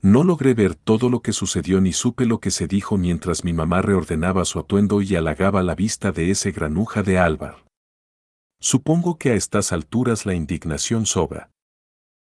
No 0.06 0.22
logré 0.22 0.54
ver 0.54 0.76
todo 0.76 1.10
lo 1.10 1.20
que 1.20 1.32
sucedió 1.32 1.80
ni 1.80 1.92
supe 1.92 2.26
lo 2.26 2.38
que 2.38 2.52
se 2.52 2.68
dijo 2.68 2.96
mientras 2.96 3.42
mi 3.42 3.52
mamá 3.52 3.82
reordenaba 3.82 4.44
su 4.44 4.60
atuendo 4.60 5.02
y 5.02 5.16
halagaba 5.16 5.64
la 5.64 5.74
vista 5.74 6.12
de 6.12 6.30
ese 6.30 6.52
granuja 6.52 7.02
de 7.02 7.18
Álvar. 7.18 7.64
Supongo 8.60 9.18
que 9.18 9.30
a 9.30 9.34
estas 9.34 9.72
alturas 9.72 10.24
la 10.24 10.34
indignación 10.34 11.06
sobra. 11.06 11.50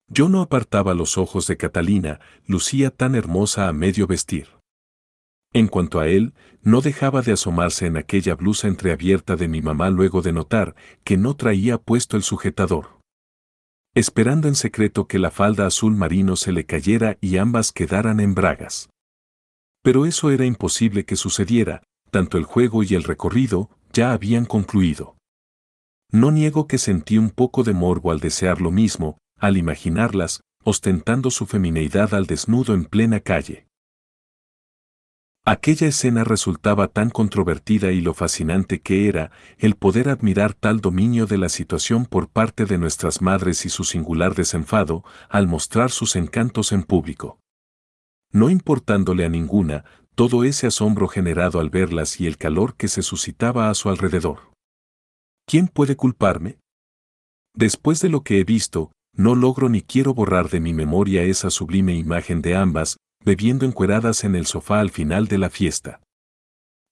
Yo 0.10 0.28
no 0.28 0.42
apartaba 0.42 0.94
los 0.94 1.18
ojos 1.18 1.48
de 1.48 1.56
Catalina, 1.56 2.20
lucía 2.46 2.90
tan 2.90 3.16
hermosa 3.16 3.70
a 3.70 3.72
medio 3.72 4.06
vestir. 4.06 4.50
En 5.54 5.70
cuanto 5.70 6.02
a 6.02 6.10
él, 6.10 6.34
no 6.62 6.82
dejaba 6.82 7.22
de 7.22 7.32
asomarse 7.32 7.86
en 7.86 7.96
aquella 7.96 8.36
blusa 8.36 8.68
entreabierta 8.68 9.38
de 9.38 9.48
mi 9.48 9.62
mamá 9.62 9.90
luego 9.90 10.22
de 10.22 10.34
notar 10.34 10.76
que 11.06 11.16
no 11.16 11.38
traía 11.38 11.78
puesto 11.78 12.18
el 12.18 12.24
sujetador 12.24 13.01
esperando 13.94 14.48
en 14.48 14.56
secreto 14.56 15.08
que 15.08 15.20
la 15.20 15.32
falda 15.32 15.66
azul 15.66 15.96
marino 15.96 16.36
se 16.36 16.52
le 16.52 16.66
cayera 16.66 17.18
y 17.20 17.38
ambas 17.38 17.72
quedaran 17.72 18.20
en 18.20 18.34
bragas. 18.34 18.90
Pero 19.84 20.06
eso 20.06 20.32
era 20.32 20.46
imposible 20.46 21.06
que 21.06 21.16
sucediera, 21.16 21.84
tanto 22.10 22.38
el 22.38 22.44
juego 22.44 22.84
y 22.84 22.94
el 22.96 23.04
recorrido 23.04 23.70
ya 23.92 24.14
habían 24.14 24.46
concluido. 24.46 25.18
No 26.12 26.32
niego 26.32 26.68
que 26.68 26.78
sentí 26.78 27.18
un 27.18 27.30
poco 27.30 27.64
de 27.64 27.74
morbo 27.74 28.12
al 28.12 28.20
desear 28.20 28.62
lo 28.62 28.72
mismo, 28.72 29.18
al 29.38 29.58
imaginarlas, 29.58 30.42
ostentando 30.64 31.32
su 31.32 31.46
femineidad 31.46 32.14
al 32.14 32.28
desnudo 32.28 32.74
en 32.74 32.86
plena 32.86 33.20
calle. 33.20 33.66
Aquella 35.44 35.88
escena 35.88 36.24
resultaba 36.24 36.88
tan 36.88 37.10
controvertida 37.10 37.92
y 37.92 38.02
lo 38.02 38.14
fascinante 38.14 38.80
que 38.80 39.08
era 39.08 39.32
el 39.58 39.76
poder 39.76 40.08
admirar 40.08 40.54
tal 40.54 40.82
dominio 40.82 41.26
de 41.26 41.40
la 41.40 41.50
situación 41.50 42.06
por 42.06 42.30
parte 42.30 42.66
de 42.66 42.78
nuestras 42.78 43.24
madres 43.24 43.66
y 43.66 43.70
su 43.70 43.84
singular 43.84 44.36
desenfado 44.36 45.04
al 45.30 45.48
mostrar 45.48 45.90
sus 45.90 46.16
encantos 46.16 46.72
en 46.72 46.84
público. 46.84 47.40
No 48.32 48.52
importándole 48.52 49.26
a 49.26 49.30
ninguna, 49.30 49.84
todo 50.14 50.44
ese 50.44 50.68
asombro 50.68 51.08
generado 51.08 51.60
al 51.60 51.72
verlas 51.72 52.22
y 52.22 52.28
el 52.28 52.38
calor 52.38 52.76
que 52.76 52.88
se 52.88 53.02
suscitaba 53.02 53.72
a 53.72 53.74
su 53.74 53.90
alrededor. 53.90 54.52
¿Quién 55.48 55.68
puede 55.68 55.96
culparme? 55.96 56.60
Después 57.56 58.00
de 58.00 58.10
lo 58.10 58.22
que 58.22 58.40
he 58.40 58.44
visto, 58.44 58.92
no 59.14 59.34
logro 59.34 59.70
ni 59.70 59.82
quiero 59.82 60.14
borrar 60.14 60.50
de 60.50 60.60
mi 60.60 60.74
memoria 60.74 61.24
esa 61.24 61.50
sublime 61.50 61.96
imagen 61.96 62.44
de 62.44 62.56
ambas, 62.56 62.98
bebiendo 63.24 63.66
encueradas 63.66 64.24
en 64.24 64.36
el 64.36 64.46
sofá 64.46 64.80
al 64.80 64.90
final 64.90 65.28
de 65.28 65.38
la 65.38 65.50
fiesta. 65.50 66.02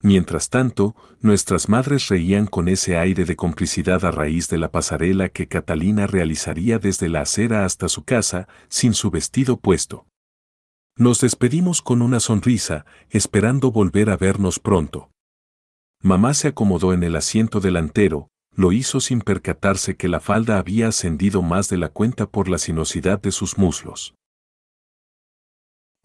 Mientras 0.01 0.49
tanto, 0.49 0.95
nuestras 1.19 1.67
madres 1.67 2.07
reían 2.07 2.45
con 2.45 2.69
ese 2.69 2.97
aire 2.97 3.25
de 3.25 3.35
complicidad 3.35 4.05
a 4.05 4.11
raíz 4.11 4.47
de 4.47 4.57
la 4.57 4.71
pasarela 4.71 5.27
que 5.27 5.47
Catalina 5.47 6.07
realizaría 6.07 6.79
desde 6.79 7.09
la 7.09 7.21
acera 7.21 7.65
hasta 7.65 7.89
su 7.89 8.05
casa, 8.05 8.47
sin 8.69 8.93
su 8.93 9.11
vestido 9.11 9.57
puesto. 9.57 10.05
Nos 10.95 11.19
despedimos 11.19 11.81
con 11.81 12.01
una 12.01 12.21
sonrisa, 12.21 12.85
esperando 13.09 13.71
volver 13.71 14.09
a 14.09 14.15
vernos 14.15 14.59
pronto. 14.59 15.11
Mamá 16.01 16.33
se 16.33 16.47
acomodó 16.47 16.93
en 16.93 17.03
el 17.03 17.17
asiento 17.17 17.59
delantero, 17.59 18.29
lo 18.55 18.71
hizo 18.71 19.01
sin 19.01 19.19
percatarse 19.19 19.97
que 19.97 20.07
la 20.07 20.21
falda 20.21 20.57
había 20.57 20.87
ascendido 20.87 21.41
más 21.41 21.67
de 21.69 21.77
la 21.77 21.89
cuenta 21.89 22.25
por 22.25 22.47
la 22.47 22.57
sinuosidad 22.57 23.21
de 23.21 23.31
sus 23.31 23.57
muslos. 23.57 24.15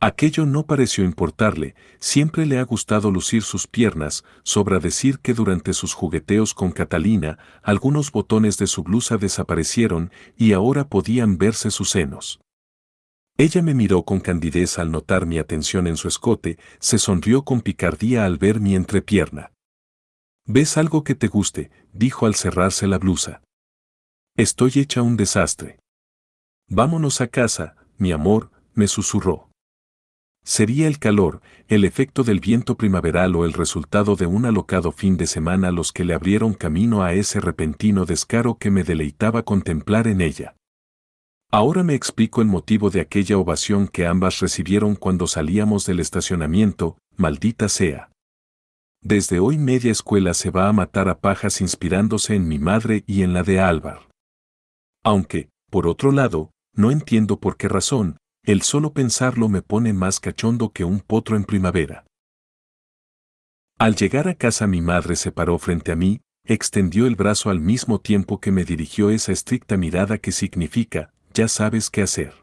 Aquello 0.01 0.45
no 0.45 0.67
pareció 0.67 1.05
importarle, 1.05 1.75
siempre 1.99 2.47
le 2.47 2.59
ha 2.59 2.63
gustado 2.65 3.11
lucir 3.11 3.43
sus 3.43 3.67
piernas, 3.67 4.25
sobra 4.43 4.79
decir 4.79 5.21
que 5.21 5.35
durante 5.35 5.73
sus 5.73 5.95
jugueteos 5.95 6.53
con 6.53 6.73
Catalina, 6.73 7.39
algunos 7.63 8.13
botones 8.13 8.59
de 8.59 8.67
su 8.67 8.83
blusa 8.83 9.17
desaparecieron 9.17 10.11
y 10.37 10.53
ahora 10.53 10.89
podían 10.89 11.39
verse 11.39 11.71
sus 11.71 11.91
senos. 11.91 12.41
Ella 13.37 13.63
me 13.63 13.75
miró 13.75 14.05
con 14.05 14.21
candidez 14.21 14.79
al 14.79 14.93
notar 14.93 15.27
mi 15.27 15.39
atención 15.39 15.87
en 15.87 15.97
su 15.97 16.07
escote, 16.07 16.59
se 16.79 16.99
sonrió 16.99 17.43
con 17.43 17.63
picardía 17.63 18.27
al 18.27 18.37
ver 18.37 18.61
mi 18.61 18.77
entrepierna. 18.77 19.53
¿Ves 20.47 20.77
algo 20.77 21.03
que 21.03 21.15
te 21.15 21.29
guste? 21.29 21.71
dijo 21.93 22.27
al 22.27 22.35
cerrarse 22.35 22.87
la 22.87 22.99
blusa. 22.99 23.43
Estoy 24.37 24.73
hecha 24.77 25.01
un 25.03 25.17
desastre. 25.17 25.79
Vámonos 26.69 27.21
a 27.21 27.29
casa, 27.29 27.77
mi 27.97 28.13
amor, 28.13 28.51
me 28.75 28.87
susurró. 28.87 29.49
Sería 30.45 30.87
el 30.87 30.99
calor, 30.99 31.41
el 31.69 31.85
efecto 31.85 32.23
del 32.23 32.39
viento 32.39 32.77
primaveral 32.77 33.35
o 33.35 33.47
el 33.47 33.55
resultado 33.55 34.15
de 34.15 34.27
un 34.27 34.45
alocado 34.45 34.93
fin 34.93 35.17
de 35.17 35.27
semana 35.27 35.71
los 35.71 35.91
que 35.91 36.05
le 36.05 36.13
abrieron 36.13 36.53
camino 36.53 37.03
a 37.03 37.15
ese 37.15 37.41
repentino 37.41 38.05
descaro 38.05 38.59
que 38.59 38.71
me 38.71 38.85
deleitaba 38.85 39.43
contemplar 39.43 40.07
en 40.07 40.21
ella. 40.21 40.55
Ahora 41.51 41.83
me 41.83 41.95
explico 41.95 42.43
el 42.43 42.49
motivo 42.49 42.91
de 42.91 43.01
aquella 43.01 43.39
ovación 43.39 43.89
que 43.89 44.07
ambas 44.07 44.41
recibieron 44.41 44.97
cuando 44.97 45.27
salíamos 45.27 45.87
del 45.87 46.01
estacionamiento, 46.01 46.99
maldita 47.17 47.71
sea. 47.71 48.11
Desde 49.01 49.39
hoy 49.39 49.57
media 49.57 49.93
escuela 49.93 50.35
se 50.35 50.51
va 50.51 50.69
a 50.69 50.73
matar 50.73 51.09
a 51.09 51.21
pajas 51.21 51.61
inspirándose 51.61 52.35
en 52.35 52.49
mi 52.49 52.59
madre 52.59 53.05
y 53.07 53.23
en 53.23 53.33
la 53.33 53.45
de 53.45 53.61
Álvar. 53.61 54.09
Aunque, 55.05 55.49
por 55.71 55.87
otro 55.87 56.11
lado, 56.13 56.51
no 56.75 56.91
entiendo 56.91 57.39
por 57.39 57.57
qué 57.57 57.69
razón, 57.69 58.17
el 58.45 58.63
solo 58.63 58.93
pensarlo 58.93 59.49
me 59.49 59.63
pone 59.63 59.93
más 59.93 60.21
cachondo 60.21 60.71
que 60.73 60.85
un 60.85 61.01
potro 61.01 61.37
en 61.37 61.45
primavera. 61.45 62.05
Al 63.79 63.97
llegar 63.97 64.29
a 64.29 64.35
casa 64.35 64.67
mi 64.67 64.83
madre 64.83 65.17
se 65.17 65.33
paró 65.33 65.59
frente 65.59 65.93
a 65.93 65.97
mí, 65.97 66.21
extendió 66.45 67.07
el 67.07 67.17
brazo 67.17 67.51
al 67.51 67.61
mismo 67.61 68.01
tiempo 68.01 68.41
que 68.41 68.53
me 68.53 68.65
dirigió 68.65 69.11
esa 69.11 69.33
estricta 69.33 69.77
mirada 69.77 70.19
que 70.19 70.31
significa, 70.31 71.13
ya 71.33 71.49
sabes 71.49 71.91
qué 71.91 72.03
hacer. 72.03 72.35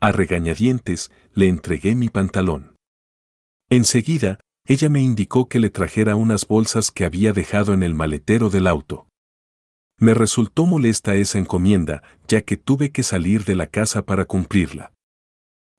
A 0.00 0.12
regañadientes, 0.12 1.10
le 1.32 1.48
entregué 1.48 1.94
mi 1.94 2.08
pantalón. 2.08 2.76
Enseguida, 3.70 4.40
ella 4.66 4.88
me 4.88 5.00
indicó 5.00 5.48
que 5.48 5.60
le 5.60 5.70
trajera 5.70 6.16
unas 6.16 6.46
bolsas 6.46 6.90
que 6.90 7.04
había 7.04 7.32
dejado 7.32 7.72
en 7.72 7.82
el 7.82 7.94
maletero 7.94 8.50
del 8.50 8.66
auto. 8.66 9.08
Me 9.98 10.12
resultó 10.12 10.66
molesta 10.66 11.14
esa 11.14 11.38
encomienda, 11.38 12.02
ya 12.28 12.42
que 12.42 12.56
tuve 12.56 12.90
que 12.90 13.02
salir 13.02 13.44
de 13.44 13.54
la 13.54 13.68
casa 13.68 14.04
para 14.04 14.26
cumplirla. 14.26 14.92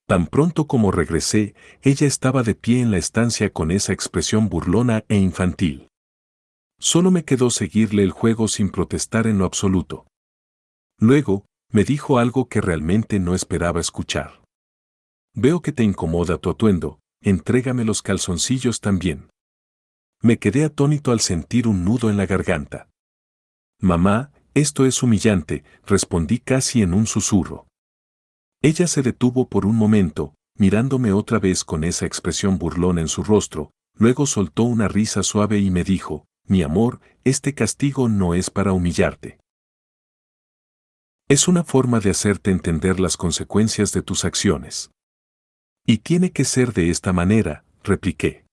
Tan 0.07 0.25
pronto 0.27 0.67
como 0.67 0.91
regresé, 0.91 1.53
ella 1.81 2.07
estaba 2.07 2.41
de 2.41 2.55
pie 2.55 2.81
en 2.81 2.91
la 2.91 2.97
estancia 2.97 3.51
con 3.51 3.71
esa 3.71 3.91
expresión 3.91 4.47
burlona 4.47 5.03
e 5.09 5.17
infantil. 5.17 5.89
Solo 6.79 7.11
me 7.11 7.25
quedó 7.25 7.49
seguirle 7.49 8.03
el 8.03 8.11
juego 8.11 8.47
sin 8.47 8.69
protestar 8.69 9.27
en 9.27 9.37
lo 9.37 9.43
absoluto. 9.43 10.07
Luego, 10.97 11.45
me 11.73 11.83
dijo 11.83 12.19
algo 12.19 12.47
que 12.47 12.61
realmente 12.61 13.19
no 13.19 13.35
esperaba 13.35 13.81
escuchar. 13.81 14.41
Veo 15.35 15.61
que 15.61 15.73
te 15.73 15.83
incomoda 15.83 16.37
tu 16.37 16.49
atuendo, 16.49 16.99
entrégame 17.21 17.83
los 17.83 18.01
calzoncillos 18.01 18.79
también. 18.79 19.29
Me 20.21 20.39
quedé 20.39 20.63
atónito 20.63 21.11
al 21.11 21.19
sentir 21.19 21.67
un 21.67 21.83
nudo 21.83 22.09
en 22.09 22.15
la 22.15 22.25
garganta. 22.25 22.89
Mamá, 23.81 24.31
esto 24.53 24.85
es 24.85 25.03
humillante, 25.03 25.65
respondí 25.85 26.39
casi 26.39 26.81
en 26.81 26.93
un 26.93 27.07
susurro. 27.07 27.67
Ella 28.61 28.87
se 28.87 29.01
detuvo 29.01 29.47
por 29.47 29.65
un 29.65 29.75
momento, 29.75 30.33
mirándome 30.57 31.11
otra 31.11 31.39
vez 31.39 31.63
con 31.63 31.83
esa 31.83 32.05
expresión 32.05 32.57
burlona 32.57 33.01
en 33.01 33.07
su 33.07 33.23
rostro, 33.23 33.71
luego 33.95 34.25
soltó 34.25 34.63
una 34.63 34.87
risa 34.87 35.23
suave 35.23 35.59
y 35.59 35.69
me 35.69 35.83
dijo, 35.83 36.25
mi 36.45 36.63
amor, 36.63 37.01
este 37.23 37.53
castigo 37.53 38.09
no 38.09 38.33
es 38.33 38.49
para 38.49 38.71
humillarte. 38.71 39.39
Es 41.29 41.47
una 41.47 41.63
forma 41.63 41.99
de 41.99 42.11
hacerte 42.11 42.51
entender 42.51 42.99
las 42.99 43.17
consecuencias 43.17 43.91
de 43.91 44.01
tus 44.01 44.23
acciones. 44.23 44.91
Y 45.85 45.97
tiene 45.97 46.31
que 46.31 46.45
ser 46.45 46.73
de 46.73 46.89
esta 46.89 47.11
manera, 47.11 47.65
repliqué. 47.83 48.45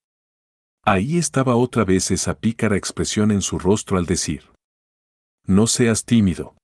Ahí 0.83 1.17
estaba 1.17 1.55
otra 1.55 1.83
vez 1.85 2.11
esa 2.11 2.37
pícara 2.37 2.77
expresión 2.77 3.31
en 3.31 3.41
su 3.41 3.59
rostro 3.59 3.97
al 3.97 4.05
decir. 4.05 4.51
No 5.45 5.67
seas 5.67 6.05
tímido. 6.05 6.54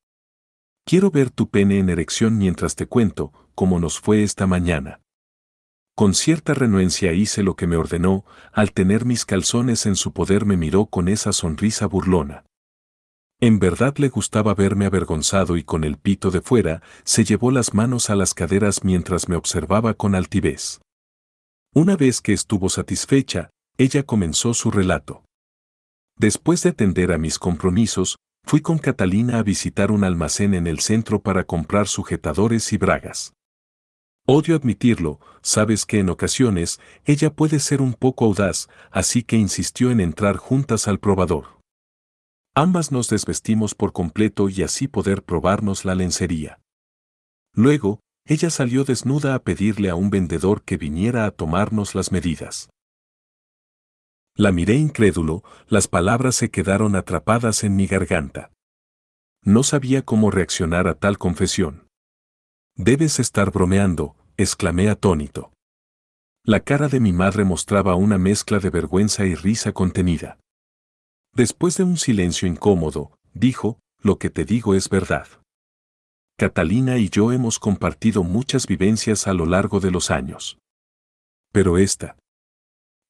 Quiero 0.86 1.12
ver 1.12 1.30
tu 1.30 1.50
pene 1.50 1.80
en 1.80 1.90
erección 1.90 2.38
mientras 2.38 2.76
te 2.76 2.88
cuento 2.88 3.32
cómo 3.56 3.80
nos 3.80 4.00
fue 4.00 4.24
esta 4.24 4.48
mañana. 4.48 5.02
Con 5.96 6.14
cierta 6.14 6.54
renuencia 6.54 7.14
hice 7.14 7.44
lo 7.44 7.56
que 7.56 7.68
me 7.68 7.76
ordenó, 7.76 8.26
al 8.52 8.72
tener 8.72 9.06
mis 9.06 9.26
calzones 9.26 9.86
en 9.86 9.96
su 9.96 10.14
poder 10.14 10.46
me 10.46 10.58
miró 10.58 10.88
con 10.88 11.08
esa 11.08 11.34
sonrisa 11.34 11.86
burlona. 11.86 12.46
En 13.40 13.60
verdad 13.60 13.98
le 13.98 14.10
gustaba 14.10 14.54
verme 14.54 14.86
avergonzado 14.86 15.58
y 15.58 15.64
con 15.64 15.84
el 15.84 15.98
pito 15.98 16.30
de 16.32 16.42
fuera, 16.42 16.82
se 17.04 17.24
llevó 17.24 17.52
las 17.52 17.74
manos 17.74 18.10
a 18.10 18.16
las 18.16 18.34
caderas 18.34 18.84
mientras 18.84 19.30
me 19.30 19.36
observaba 19.36 19.94
con 19.96 20.16
altivez. 20.16 20.80
Una 21.74 21.96
vez 21.96 22.22
que 22.22 22.34
estuvo 22.34 22.70
satisfecha, 22.70 23.50
ella 23.78 24.04
comenzó 24.04 24.54
su 24.54 24.70
relato. 24.70 25.24
Después 26.18 26.62
de 26.64 26.70
atender 26.70 27.12
a 27.12 27.18
mis 27.18 27.40
compromisos, 27.40 28.18
fui 28.46 28.62
con 28.62 28.78
Catalina 28.78 29.40
a 29.40 29.44
visitar 29.44 29.92
un 29.92 30.04
almacén 30.04 30.54
en 30.54 30.68
el 30.68 30.80
centro 30.80 31.22
para 31.22 31.46
comprar 31.46 31.88
sujetadores 31.88 32.74
y 32.74 32.78
bragas. 32.78 33.34
Odio 34.28 34.56
admitirlo, 34.56 35.20
sabes 35.42 35.86
que 35.86 36.00
en 36.00 36.10
ocasiones 36.10 36.80
ella 37.06 37.34
puede 37.34 37.60
ser 37.60 37.82
un 37.82 37.94
poco 37.94 38.26
audaz, 38.26 38.70
así 38.92 39.24
que 39.24 39.36
insistió 39.36 39.90
en 39.90 40.00
entrar 40.00 40.38
juntas 40.38 40.88
al 40.88 41.00
probador. 41.00 41.60
Ambas 42.54 42.92
nos 42.92 43.10
desvestimos 43.10 43.74
por 43.74 43.94
completo 43.94 44.50
y 44.50 44.62
así 44.64 44.88
poder 44.88 45.24
probarnos 45.24 45.86
la 45.86 45.96
lencería. 45.96 46.60
Luego, 47.54 48.00
ella 48.26 48.50
salió 48.50 48.84
desnuda 48.84 49.36
a 49.36 49.40
pedirle 49.40 49.90
a 49.90 49.96
un 49.96 50.10
vendedor 50.10 50.62
que 50.64 50.78
viniera 50.78 51.26
a 51.26 51.32
tomarnos 51.32 51.96
las 51.96 52.12
medidas. 52.12 52.70
La 54.42 54.52
miré 54.52 54.74
incrédulo, 54.74 55.44
las 55.68 55.88
palabras 55.88 56.34
se 56.34 56.50
quedaron 56.50 56.96
atrapadas 56.96 57.64
en 57.64 57.76
mi 57.76 57.86
garganta. 57.86 58.52
No 59.44 59.62
sabía 59.62 60.02
cómo 60.02 60.32
reaccionar 60.32 60.88
a 60.88 60.96
tal 60.96 61.20
confesión. 61.20 61.88
Debes 62.76 63.20
estar 63.20 63.52
bromeando, 63.52 64.16
exclamé 64.38 64.90
atónito. 64.90 65.54
La 66.44 66.62
cara 66.62 66.88
de 66.88 67.00
mi 67.00 67.14
madre 67.14 67.44
mostraba 67.44 67.94
una 67.94 68.18
mezcla 68.18 68.58
de 68.58 68.72
vergüenza 68.72 69.28
y 69.28 69.36
risa 69.36 69.74
contenida. 69.74 70.40
Después 71.36 71.78
de 71.78 71.84
un 71.84 71.98
silencio 71.98 72.48
incómodo, 72.48 73.20
dijo, 73.36 73.78
lo 74.00 74.18
que 74.18 74.32
te 74.32 74.44
digo 74.44 74.74
es 74.74 74.90
verdad. 74.90 75.28
Catalina 76.36 76.98
y 76.98 77.10
yo 77.10 77.32
hemos 77.32 77.60
compartido 77.60 78.24
muchas 78.24 78.66
vivencias 78.66 79.28
a 79.28 79.36
lo 79.36 79.46
largo 79.46 79.80
de 79.80 79.92
los 79.92 80.10
años. 80.10 80.58
Pero 81.52 81.78
esta 81.78 82.18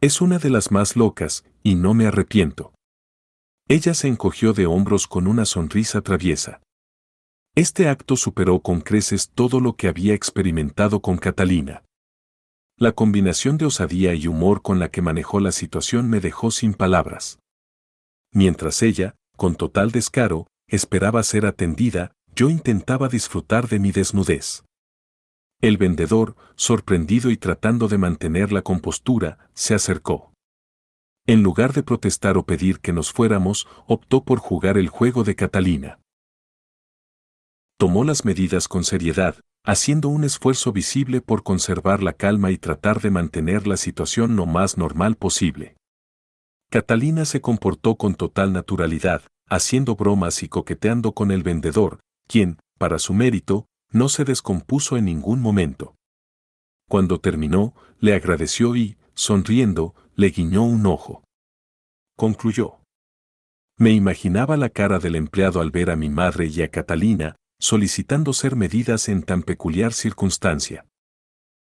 es 0.01 0.19
una 0.19 0.39
de 0.39 0.49
las 0.49 0.71
más 0.71 0.95
locas, 0.95 1.45
y 1.61 1.75
no 1.75 1.93
me 1.93 2.07
arrepiento. 2.07 2.73
Ella 3.67 3.93
se 3.93 4.07
encogió 4.07 4.51
de 4.51 4.65
hombros 4.65 5.07
con 5.07 5.27
una 5.27 5.45
sonrisa 5.45 6.01
traviesa. 6.01 6.59
Este 7.53 7.87
acto 7.87 8.15
superó 8.15 8.61
con 8.61 8.81
creces 8.81 9.29
todo 9.29 9.59
lo 9.59 9.75
que 9.75 9.87
había 9.87 10.15
experimentado 10.15 11.01
con 11.01 11.17
Catalina. 11.17 11.83
La 12.77 12.93
combinación 12.93 13.57
de 13.57 13.65
osadía 13.65 14.15
y 14.15 14.25
humor 14.25 14.63
con 14.63 14.79
la 14.79 14.89
que 14.89 15.03
manejó 15.03 15.39
la 15.39 15.51
situación 15.51 16.09
me 16.09 16.19
dejó 16.19 16.49
sin 16.49 16.73
palabras. 16.73 17.37
Mientras 18.33 18.81
ella, 18.81 19.15
con 19.37 19.55
total 19.55 19.91
descaro, 19.91 20.47
esperaba 20.67 21.21
ser 21.21 21.45
atendida, 21.45 22.11
yo 22.35 22.49
intentaba 22.49 23.07
disfrutar 23.07 23.67
de 23.67 23.77
mi 23.77 23.91
desnudez. 23.91 24.63
El 25.61 25.77
vendedor, 25.77 26.35
sorprendido 26.55 27.31
y 27.31 27.37
tratando 27.37 27.87
de 27.87 27.97
mantener 27.97 28.51
la 28.51 28.61
compostura, 28.61 29.49
se 29.53 29.73
acercó. 29.73 30.33
En 31.27 31.43
lugar 31.43 31.73
de 31.73 31.83
protestar 31.83 32.37
o 32.37 32.45
pedir 32.45 32.79
que 32.79 32.93
nos 32.93 33.11
fuéramos, 33.11 33.67
optó 33.87 34.23
por 34.23 34.39
jugar 34.39 34.77
el 34.77 34.89
juego 34.89 35.23
de 35.23 35.35
Catalina 35.35 36.01
tomó 37.81 38.03
las 38.03 38.25
medidas 38.25 38.67
con 38.67 38.83
seriedad, 38.83 39.37
haciendo 39.65 40.07
un 40.07 40.23
esfuerzo 40.23 40.71
visible 40.71 41.19
por 41.19 41.41
conservar 41.41 42.03
la 42.03 42.13
calma 42.13 42.51
y 42.51 42.59
tratar 42.59 43.01
de 43.01 43.09
mantener 43.09 43.65
la 43.65 43.75
situación 43.75 44.35
lo 44.35 44.45
más 44.45 44.77
normal 44.77 45.15
posible. 45.15 45.77
Catalina 46.69 47.25
se 47.25 47.41
comportó 47.41 47.95
con 47.95 48.13
total 48.13 48.53
naturalidad, 48.53 49.23
haciendo 49.49 49.95
bromas 49.95 50.43
y 50.43 50.47
coqueteando 50.47 51.13
con 51.13 51.31
el 51.31 51.41
vendedor, 51.41 52.01
quien, 52.27 52.59
para 52.77 52.99
su 52.99 53.15
mérito, 53.15 53.65
no 53.91 54.09
se 54.09 54.23
descompuso 54.23 54.97
en 54.97 55.05
ningún 55.05 55.41
momento. 55.41 55.95
Cuando 56.89 57.19
terminó, 57.19 57.73
le 57.99 58.15
agradeció 58.15 58.75
y, 58.75 58.97
sonriendo, 59.13 59.95
le 60.15 60.29
guiñó 60.29 60.63
un 60.63 60.85
ojo. 60.85 61.23
Concluyó. 62.17 62.79
Me 63.77 63.91
imaginaba 63.91 64.57
la 64.57 64.69
cara 64.69 64.99
del 64.99 65.15
empleado 65.15 65.61
al 65.61 65.71
ver 65.71 65.89
a 65.89 65.95
mi 65.95 66.09
madre 66.09 66.47
y 66.47 66.61
a 66.61 66.69
Catalina, 66.69 67.35
solicitando 67.59 68.33
ser 68.33 68.55
medidas 68.55 69.09
en 69.09 69.23
tan 69.23 69.43
peculiar 69.43 69.93
circunstancia. 69.93 70.85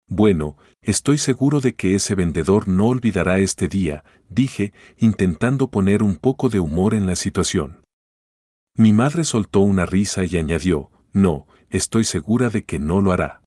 Bueno, 0.08 0.58
estoy 0.82 1.18
seguro 1.18 1.60
de 1.60 1.74
que 1.74 1.94
ese 1.94 2.14
vendedor 2.14 2.68
no 2.68 2.88
olvidará 2.88 3.38
este 3.38 3.68
día, 3.68 4.04
dije, 4.28 4.72
intentando 4.98 5.70
poner 5.70 6.02
un 6.02 6.16
poco 6.16 6.48
de 6.48 6.60
humor 6.60 6.94
en 6.94 7.06
la 7.06 7.16
situación. 7.16 7.82
Mi 8.74 8.92
madre 8.92 9.24
soltó 9.24 9.60
una 9.60 9.86
risa 9.86 10.24
y 10.24 10.36
añadió, 10.36 10.90
no, 11.12 11.46
estoy 11.72 12.04
segura 12.04 12.50
de 12.50 12.64
que 12.64 12.78
no 12.78 13.00
lo 13.00 13.12
hará. 13.12 13.42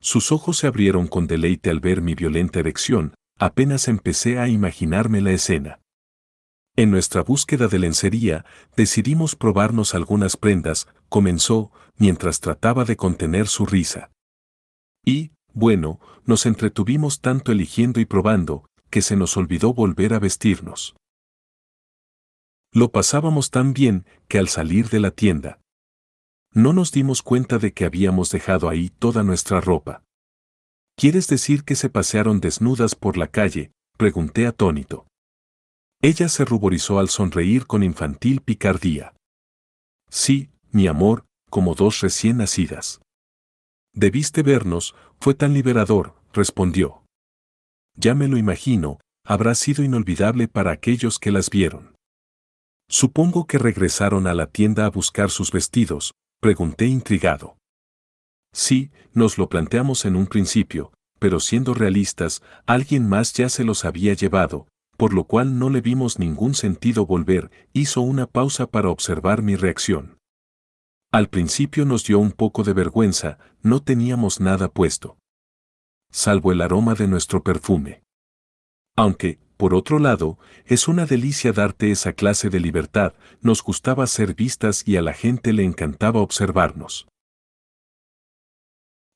Sus 0.00 0.32
ojos 0.32 0.58
se 0.58 0.66
abrieron 0.66 1.06
con 1.06 1.26
deleite 1.26 1.70
al 1.70 1.80
ver 1.80 2.02
mi 2.02 2.14
violenta 2.14 2.58
erección, 2.58 3.14
apenas 3.38 3.88
empecé 3.88 4.38
a 4.38 4.48
imaginarme 4.48 5.20
la 5.20 5.32
escena. 5.32 5.80
En 6.76 6.90
nuestra 6.90 7.22
búsqueda 7.22 7.68
de 7.68 7.78
lencería, 7.78 8.44
decidimos 8.76 9.36
probarnos 9.36 9.94
algunas 9.94 10.36
prendas, 10.36 10.88
comenzó, 11.08 11.70
mientras 11.96 12.40
trataba 12.40 12.84
de 12.84 12.96
contener 12.96 13.48
su 13.48 13.64
risa. 13.64 14.10
Y, 15.04 15.30
bueno, 15.54 16.00
nos 16.24 16.44
entretuvimos 16.44 17.20
tanto 17.20 17.52
eligiendo 17.52 18.00
y 18.00 18.04
probando, 18.04 18.68
que 18.90 19.00
se 19.00 19.16
nos 19.16 19.36
olvidó 19.36 19.72
volver 19.72 20.12
a 20.12 20.18
vestirnos. 20.18 20.96
Lo 22.72 22.90
pasábamos 22.90 23.50
tan 23.50 23.72
bien 23.72 24.04
que 24.28 24.38
al 24.38 24.48
salir 24.48 24.90
de 24.90 25.00
la 25.00 25.10
tienda, 25.10 25.60
no 26.56 26.72
nos 26.72 26.90
dimos 26.90 27.22
cuenta 27.22 27.58
de 27.58 27.74
que 27.74 27.84
habíamos 27.84 28.30
dejado 28.30 28.70
ahí 28.70 28.88
toda 28.88 29.22
nuestra 29.22 29.60
ropa. 29.60 30.02
¿Quieres 30.96 31.28
decir 31.28 31.64
que 31.64 31.76
se 31.76 31.90
pasearon 31.90 32.40
desnudas 32.40 32.94
por 32.94 33.18
la 33.18 33.26
calle? 33.26 33.72
pregunté 33.98 34.46
atónito. 34.46 35.06
Ella 36.00 36.30
se 36.30 36.46
ruborizó 36.46 36.98
al 36.98 37.10
sonreír 37.10 37.66
con 37.66 37.82
infantil 37.82 38.40
picardía. 38.40 39.14
Sí, 40.08 40.48
mi 40.70 40.86
amor, 40.86 41.26
como 41.50 41.74
dos 41.74 42.00
recién 42.00 42.38
nacidas. 42.38 43.02
Debiste 43.92 44.42
vernos, 44.42 44.94
fue 45.20 45.34
tan 45.34 45.52
liberador, 45.52 46.14
respondió. 46.32 47.02
Ya 47.96 48.14
me 48.14 48.28
lo 48.28 48.38
imagino, 48.38 48.98
habrá 49.26 49.54
sido 49.54 49.84
inolvidable 49.84 50.48
para 50.48 50.70
aquellos 50.70 51.18
que 51.18 51.32
las 51.32 51.50
vieron. 51.50 51.94
Supongo 52.88 53.46
que 53.46 53.58
regresaron 53.58 54.26
a 54.26 54.32
la 54.32 54.46
tienda 54.46 54.86
a 54.86 54.90
buscar 54.90 55.28
sus 55.30 55.52
vestidos, 55.52 56.14
pregunté 56.46 56.86
intrigado. 56.86 57.58
Sí, 58.52 58.92
nos 59.12 59.36
lo 59.36 59.48
planteamos 59.48 60.04
en 60.04 60.14
un 60.14 60.28
principio, 60.28 60.92
pero 61.18 61.40
siendo 61.40 61.74
realistas, 61.74 62.40
alguien 62.66 63.08
más 63.08 63.32
ya 63.32 63.48
se 63.48 63.64
los 63.64 63.84
había 63.84 64.14
llevado, 64.14 64.68
por 64.96 65.12
lo 65.12 65.24
cual 65.24 65.58
no 65.58 65.70
le 65.70 65.80
vimos 65.80 66.20
ningún 66.20 66.54
sentido 66.54 67.04
volver, 67.04 67.50
hizo 67.72 68.00
una 68.00 68.28
pausa 68.28 68.68
para 68.68 68.90
observar 68.90 69.42
mi 69.42 69.56
reacción. 69.56 70.20
Al 71.10 71.28
principio 71.28 71.84
nos 71.84 72.04
dio 72.04 72.20
un 72.20 72.30
poco 72.30 72.62
de 72.62 72.74
vergüenza, 72.74 73.38
no 73.62 73.82
teníamos 73.82 74.38
nada 74.38 74.68
puesto. 74.68 75.18
Salvo 76.12 76.52
el 76.52 76.60
aroma 76.60 76.94
de 76.94 77.08
nuestro 77.08 77.42
perfume. 77.42 78.04
Aunque, 78.94 79.40
por 79.56 79.74
otro 79.74 79.98
lado, 79.98 80.38
es 80.66 80.88
una 80.88 81.06
delicia 81.06 81.52
darte 81.52 81.90
esa 81.90 82.12
clase 82.12 82.50
de 82.50 82.60
libertad, 82.60 83.14
nos 83.40 83.62
gustaba 83.62 84.06
ser 84.06 84.34
vistas 84.34 84.82
y 84.86 84.96
a 84.96 85.02
la 85.02 85.14
gente 85.14 85.52
le 85.52 85.64
encantaba 85.64 86.20
observarnos. 86.20 87.06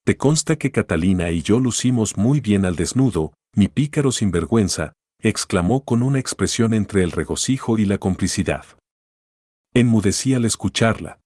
Te 0.04 0.16
consta 0.16 0.56
que 0.56 0.72
Catalina 0.72 1.30
y 1.30 1.42
yo 1.42 1.60
lucimos 1.60 2.16
muy 2.16 2.40
bien 2.40 2.64
al 2.64 2.74
desnudo, 2.74 3.34
mi 3.54 3.68
pícaro 3.68 4.12
sinvergüenza, 4.12 4.94
exclamó 5.20 5.84
con 5.84 6.02
una 6.02 6.18
expresión 6.18 6.72
entre 6.72 7.02
el 7.02 7.12
regocijo 7.12 7.78
y 7.78 7.84
la 7.84 7.98
complicidad. 7.98 8.64
Enmudecí 9.74 10.34
al 10.34 10.46
escucharla. 10.46 11.20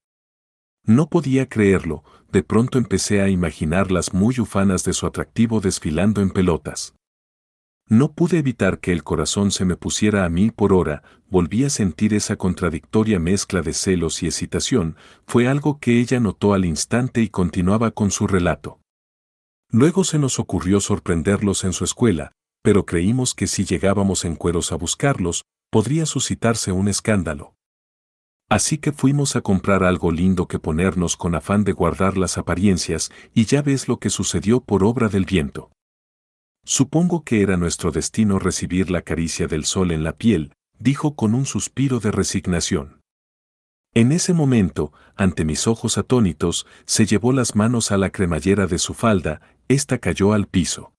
No 0.84 1.08
podía 1.08 1.48
creerlo, 1.48 2.02
de 2.30 2.42
pronto 2.42 2.78
empecé 2.78 3.22
a 3.22 3.28
imaginar 3.28 3.90
las 3.92 4.12
muy 4.12 4.38
ufanas 4.40 4.84
de 4.84 4.92
su 4.92 5.06
atractivo 5.06 5.60
desfilando 5.60 6.20
en 6.20 6.30
pelotas. 6.30 6.94
No 7.88 8.12
pude 8.12 8.38
evitar 8.38 8.80
que 8.80 8.92
el 8.92 9.04
corazón 9.04 9.50
se 9.50 9.66
me 9.66 9.76
pusiera 9.76 10.24
a 10.24 10.30
mil 10.30 10.52
por 10.52 10.72
hora, 10.72 11.02
volví 11.28 11.64
a 11.64 11.70
sentir 11.70 12.14
esa 12.14 12.36
contradictoria 12.36 13.18
mezcla 13.18 13.60
de 13.60 13.74
celos 13.74 14.22
y 14.22 14.26
excitación, 14.26 14.96
fue 15.26 15.48
algo 15.48 15.78
que 15.78 16.00
ella 16.00 16.18
notó 16.18 16.54
al 16.54 16.64
instante 16.64 17.20
y 17.20 17.28
continuaba 17.28 17.90
con 17.90 18.10
su 18.10 18.26
relato. 18.26 18.80
Luego 19.70 20.04
se 20.04 20.18
nos 20.18 20.38
ocurrió 20.38 20.80
sorprenderlos 20.80 21.64
en 21.64 21.74
su 21.74 21.84
escuela, 21.84 22.32
pero 22.62 22.86
creímos 22.86 23.34
que 23.34 23.46
si 23.46 23.64
llegábamos 23.64 24.24
en 24.24 24.36
cueros 24.36 24.72
a 24.72 24.76
buscarlos, 24.76 25.44
podría 25.70 26.06
suscitarse 26.06 26.72
un 26.72 26.88
escándalo. 26.88 27.54
Así 28.48 28.78
que 28.78 28.92
fuimos 28.92 29.36
a 29.36 29.40
comprar 29.40 29.84
algo 29.84 30.10
lindo 30.12 30.46
que 30.48 30.58
ponernos 30.58 31.16
con 31.16 31.34
afán 31.34 31.64
de 31.64 31.72
guardar 31.72 32.16
las 32.16 32.38
apariencias, 32.38 33.10
y 33.34 33.44
ya 33.44 33.60
ves 33.60 33.88
lo 33.88 33.98
que 33.98 34.10
sucedió 34.10 34.60
por 34.60 34.84
obra 34.84 35.08
del 35.08 35.24
viento. 35.24 35.70
Supongo 36.64 37.24
que 37.24 37.42
era 37.42 37.56
nuestro 37.56 37.90
destino 37.90 38.38
recibir 38.38 38.90
la 38.90 39.02
caricia 39.02 39.46
del 39.46 39.64
sol 39.64 39.90
en 39.90 40.02
la 40.02 40.16
piel, 40.16 40.54
dijo 40.78 41.14
con 41.14 41.34
un 41.34 41.44
suspiro 41.44 42.00
de 42.00 42.10
resignación. 42.10 43.00
En 43.94 44.10
ese 44.10 44.32
momento, 44.32 44.92
ante 45.14 45.44
mis 45.44 45.68
ojos 45.68 45.98
atónitos, 45.98 46.66
se 46.84 47.06
llevó 47.06 47.32
las 47.32 47.54
manos 47.54 47.92
a 47.92 47.96
la 47.96 48.10
cremallera 48.10 48.66
de 48.66 48.78
su 48.78 48.92
falda, 48.92 49.40
ésta 49.68 49.98
cayó 49.98 50.32
al 50.32 50.48
piso. 50.48 50.92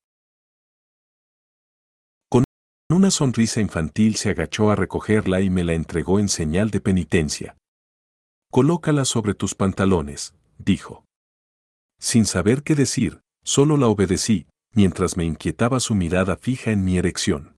Con 2.29 2.45
una 2.89 3.11
sonrisa 3.11 3.59
infantil 3.59 4.15
se 4.15 4.29
agachó 4.29 4.71
a 4.71 4.75
recogerla 4.75 5.41
y 5.41 5.49
me 5.49 5.63
la 5.63 5.73
entregó 5.73 6.19
en 6.19 6.29
señal 6.29 6.69
de 6.69 6.79
penitencia. 6.79 7.57
Colócala 8.49 9.03
sobre 9.03 9.33
tus 9.33 9.55
pantalones, 9.55 10.33
dijo. 10.57 11.03
Sin 11.99 12.25
saber 12.25 12.63
qué 12.63 12.75
decir, 12.75 13.19
solo 13.43 13.75
la 13.75 13.87
obedecí, 13.87 14.47
mientras 14.75 15.17
me 15.17 15.25
inquietaba 15.25 15.79
su 15.79 15.95
mirada 15.95 16.35
fija 16.35 16.71
en 16.71 16.83
mi 16.83 16.97
erección. 16.97 17.55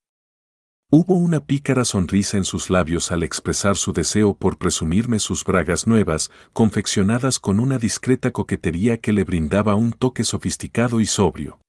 Hubo 0.89 1.15
una 1.15 1.41
pícara 1.41 1.83
sonrisa 1.83 2.37
en 2.37 2.45
sus 2.45 2.69
labios 2.69 3.11
al 3.11 3.23
expresar 3.23 3.75
su 3.75 3.91
deseo 3.91 4.35
por 4.35 4.57
presumirme 4.57 5.19
sus 5.19 5.43
bragas 5.43 5.85
nuevas, 5.85 6.31
confeccionadas 6.53 7.39
con 7.39 7.59
una 7.59 7.77
discreta 7.77 8.31
coquetería 8.31 8.97
que 8.97 9.11
le 9.11 9.25
brindaba 9.25 9.75
un 9.75 9.91
toque 9.91 10.23
sofisticado 10.23 11.01
y 11.01 11.05
sobrio. 11.05 11.59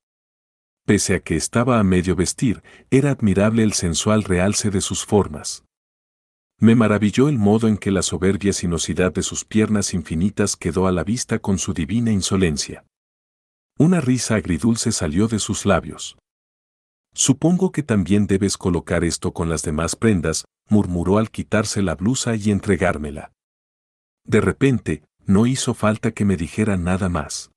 Pese 0.86 1.16
a 1.16 1.20
que 1.20 1.34
estaba 1.34 1.80
a 1.80 1.82
medio 1.82 2.14
vestir, 2.14 2.62
era 2.90 3.10
admirable 3.10 3.64
el 3.64 3.72
sensual 3.72 4.22
realce 4.22 4.70
de 4.70 4.80
sus 4.80 5.04
formas. 5.04 5.64
Me 6.60 6.76
maravilló 6.76 7.28
el 7.28 7.38
modo 7.38 7.66
en 7.68 7.76
que 7.76 7.90
la 7.90 8.02
soberbia 8.02 8.52
sinuosidad 8.52 9.12
de 9.12 9.22
sus 9.22 9.44
piernas 9.44 9.94
infinitas 9.94 10.56
quedó 10.56 10.86
a 10.86 10.92
la 10.92 11.02
vista 11.02 11.40
con 11.40 11.58
su 11.58 11.72
divina 11.72 12.12
insolencia. 12.12 12.84
Una 13.80 14.00
risa 14.00 14.34
agridulce 14.34 14.90
salió 14.90 15.28
de 15.28 15.38
sus 15.38 15.64
labios. 15.64 16.18
Supongo 17.14 17.70
que 17.70 17.84
también 17.84 18.26
debes 18.26 18.58
colocar 18.58 19.04
esto 19.04 19.32
con 19.32 19.48
las 19.48 19.62
demás 19.62 19.94
prendas, 19.94 20.46
murmuró 20.68 21.18
al 21.18 21.30
quitarse 21.30 21.80
la 21.80 21.94
blusa 21.94 22.34
y 22.34 22.50
entregármela. 22.50 23.30
De 24.24 24.40
repente, 24.40 25.04
no 25.26 25.46
hizo 25.46 25.74
falta 25.74 26.10
que 26.10 26.24
me 26.24 26.36
dijera 26.36 26.76
nada 26.76 27.08
más. 27.08 27.52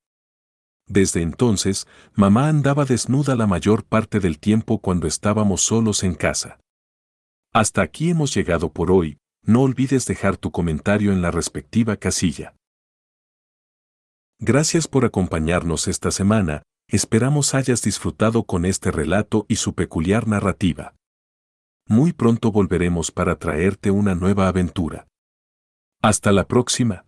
Desde 0.86 1.24
entonces, 1.24 1.88
mamá 2.14 2.50
andaba 2.50 2.86
desnuda 2.86 3.36
la 3.36 3.48
mayor 3.48 3.84
parte 3.84 4.20
del 4.20 4.38
tiempo 4.38 4.80
cuando 4.80 5.08
estábamos 5.08 5.62
solos 5.62 6.04
en 6.04 6.14
casa. 6.14 6.60
Hasta 7.52 7.82
aquí 7.82 8.12
hemos 8.12 8.32
llegado 8.36 8.72
por 8.72 8.92
hoy, 8.92 9.18
no 9.44 9.62
olvides 9.62 10.06
dejar 10.06 10.38
tu 10.38 10.52
comentario 10.52 11.14
en 11.14 11.24
la 11.24 11.32
respectiva 11.32 11.98
casilla. 11.98 12.54
Gracias 14.44 14.88
por 14.88 15.06
acompañarnos 15.06 15.88
esta 15.88 16.10
semana, 16.10 16.64
esperamos 16.88 17.54
hayas 17.54 17.84
disfrutado 17.84 18.42
con 18.42 18.66
este 18.66 18.90
relato 18.90 19.46
y 19.48 19.58
su 19.58 19.76
peculiar 19.76 20.28
narrativa. 20.28 20.96
Muy 21.88 22.12
pronto 22.12 22.52
volveremos 22.52 23.12
para 23.12 23.36
traerte 23.36 23.92
una 23.92 24.16
nueva 24.16 24.48
aventura. 24.48 25.06
Hasta 26.02 26.32
la 26.32 26.48
próxima. 26.48 27.06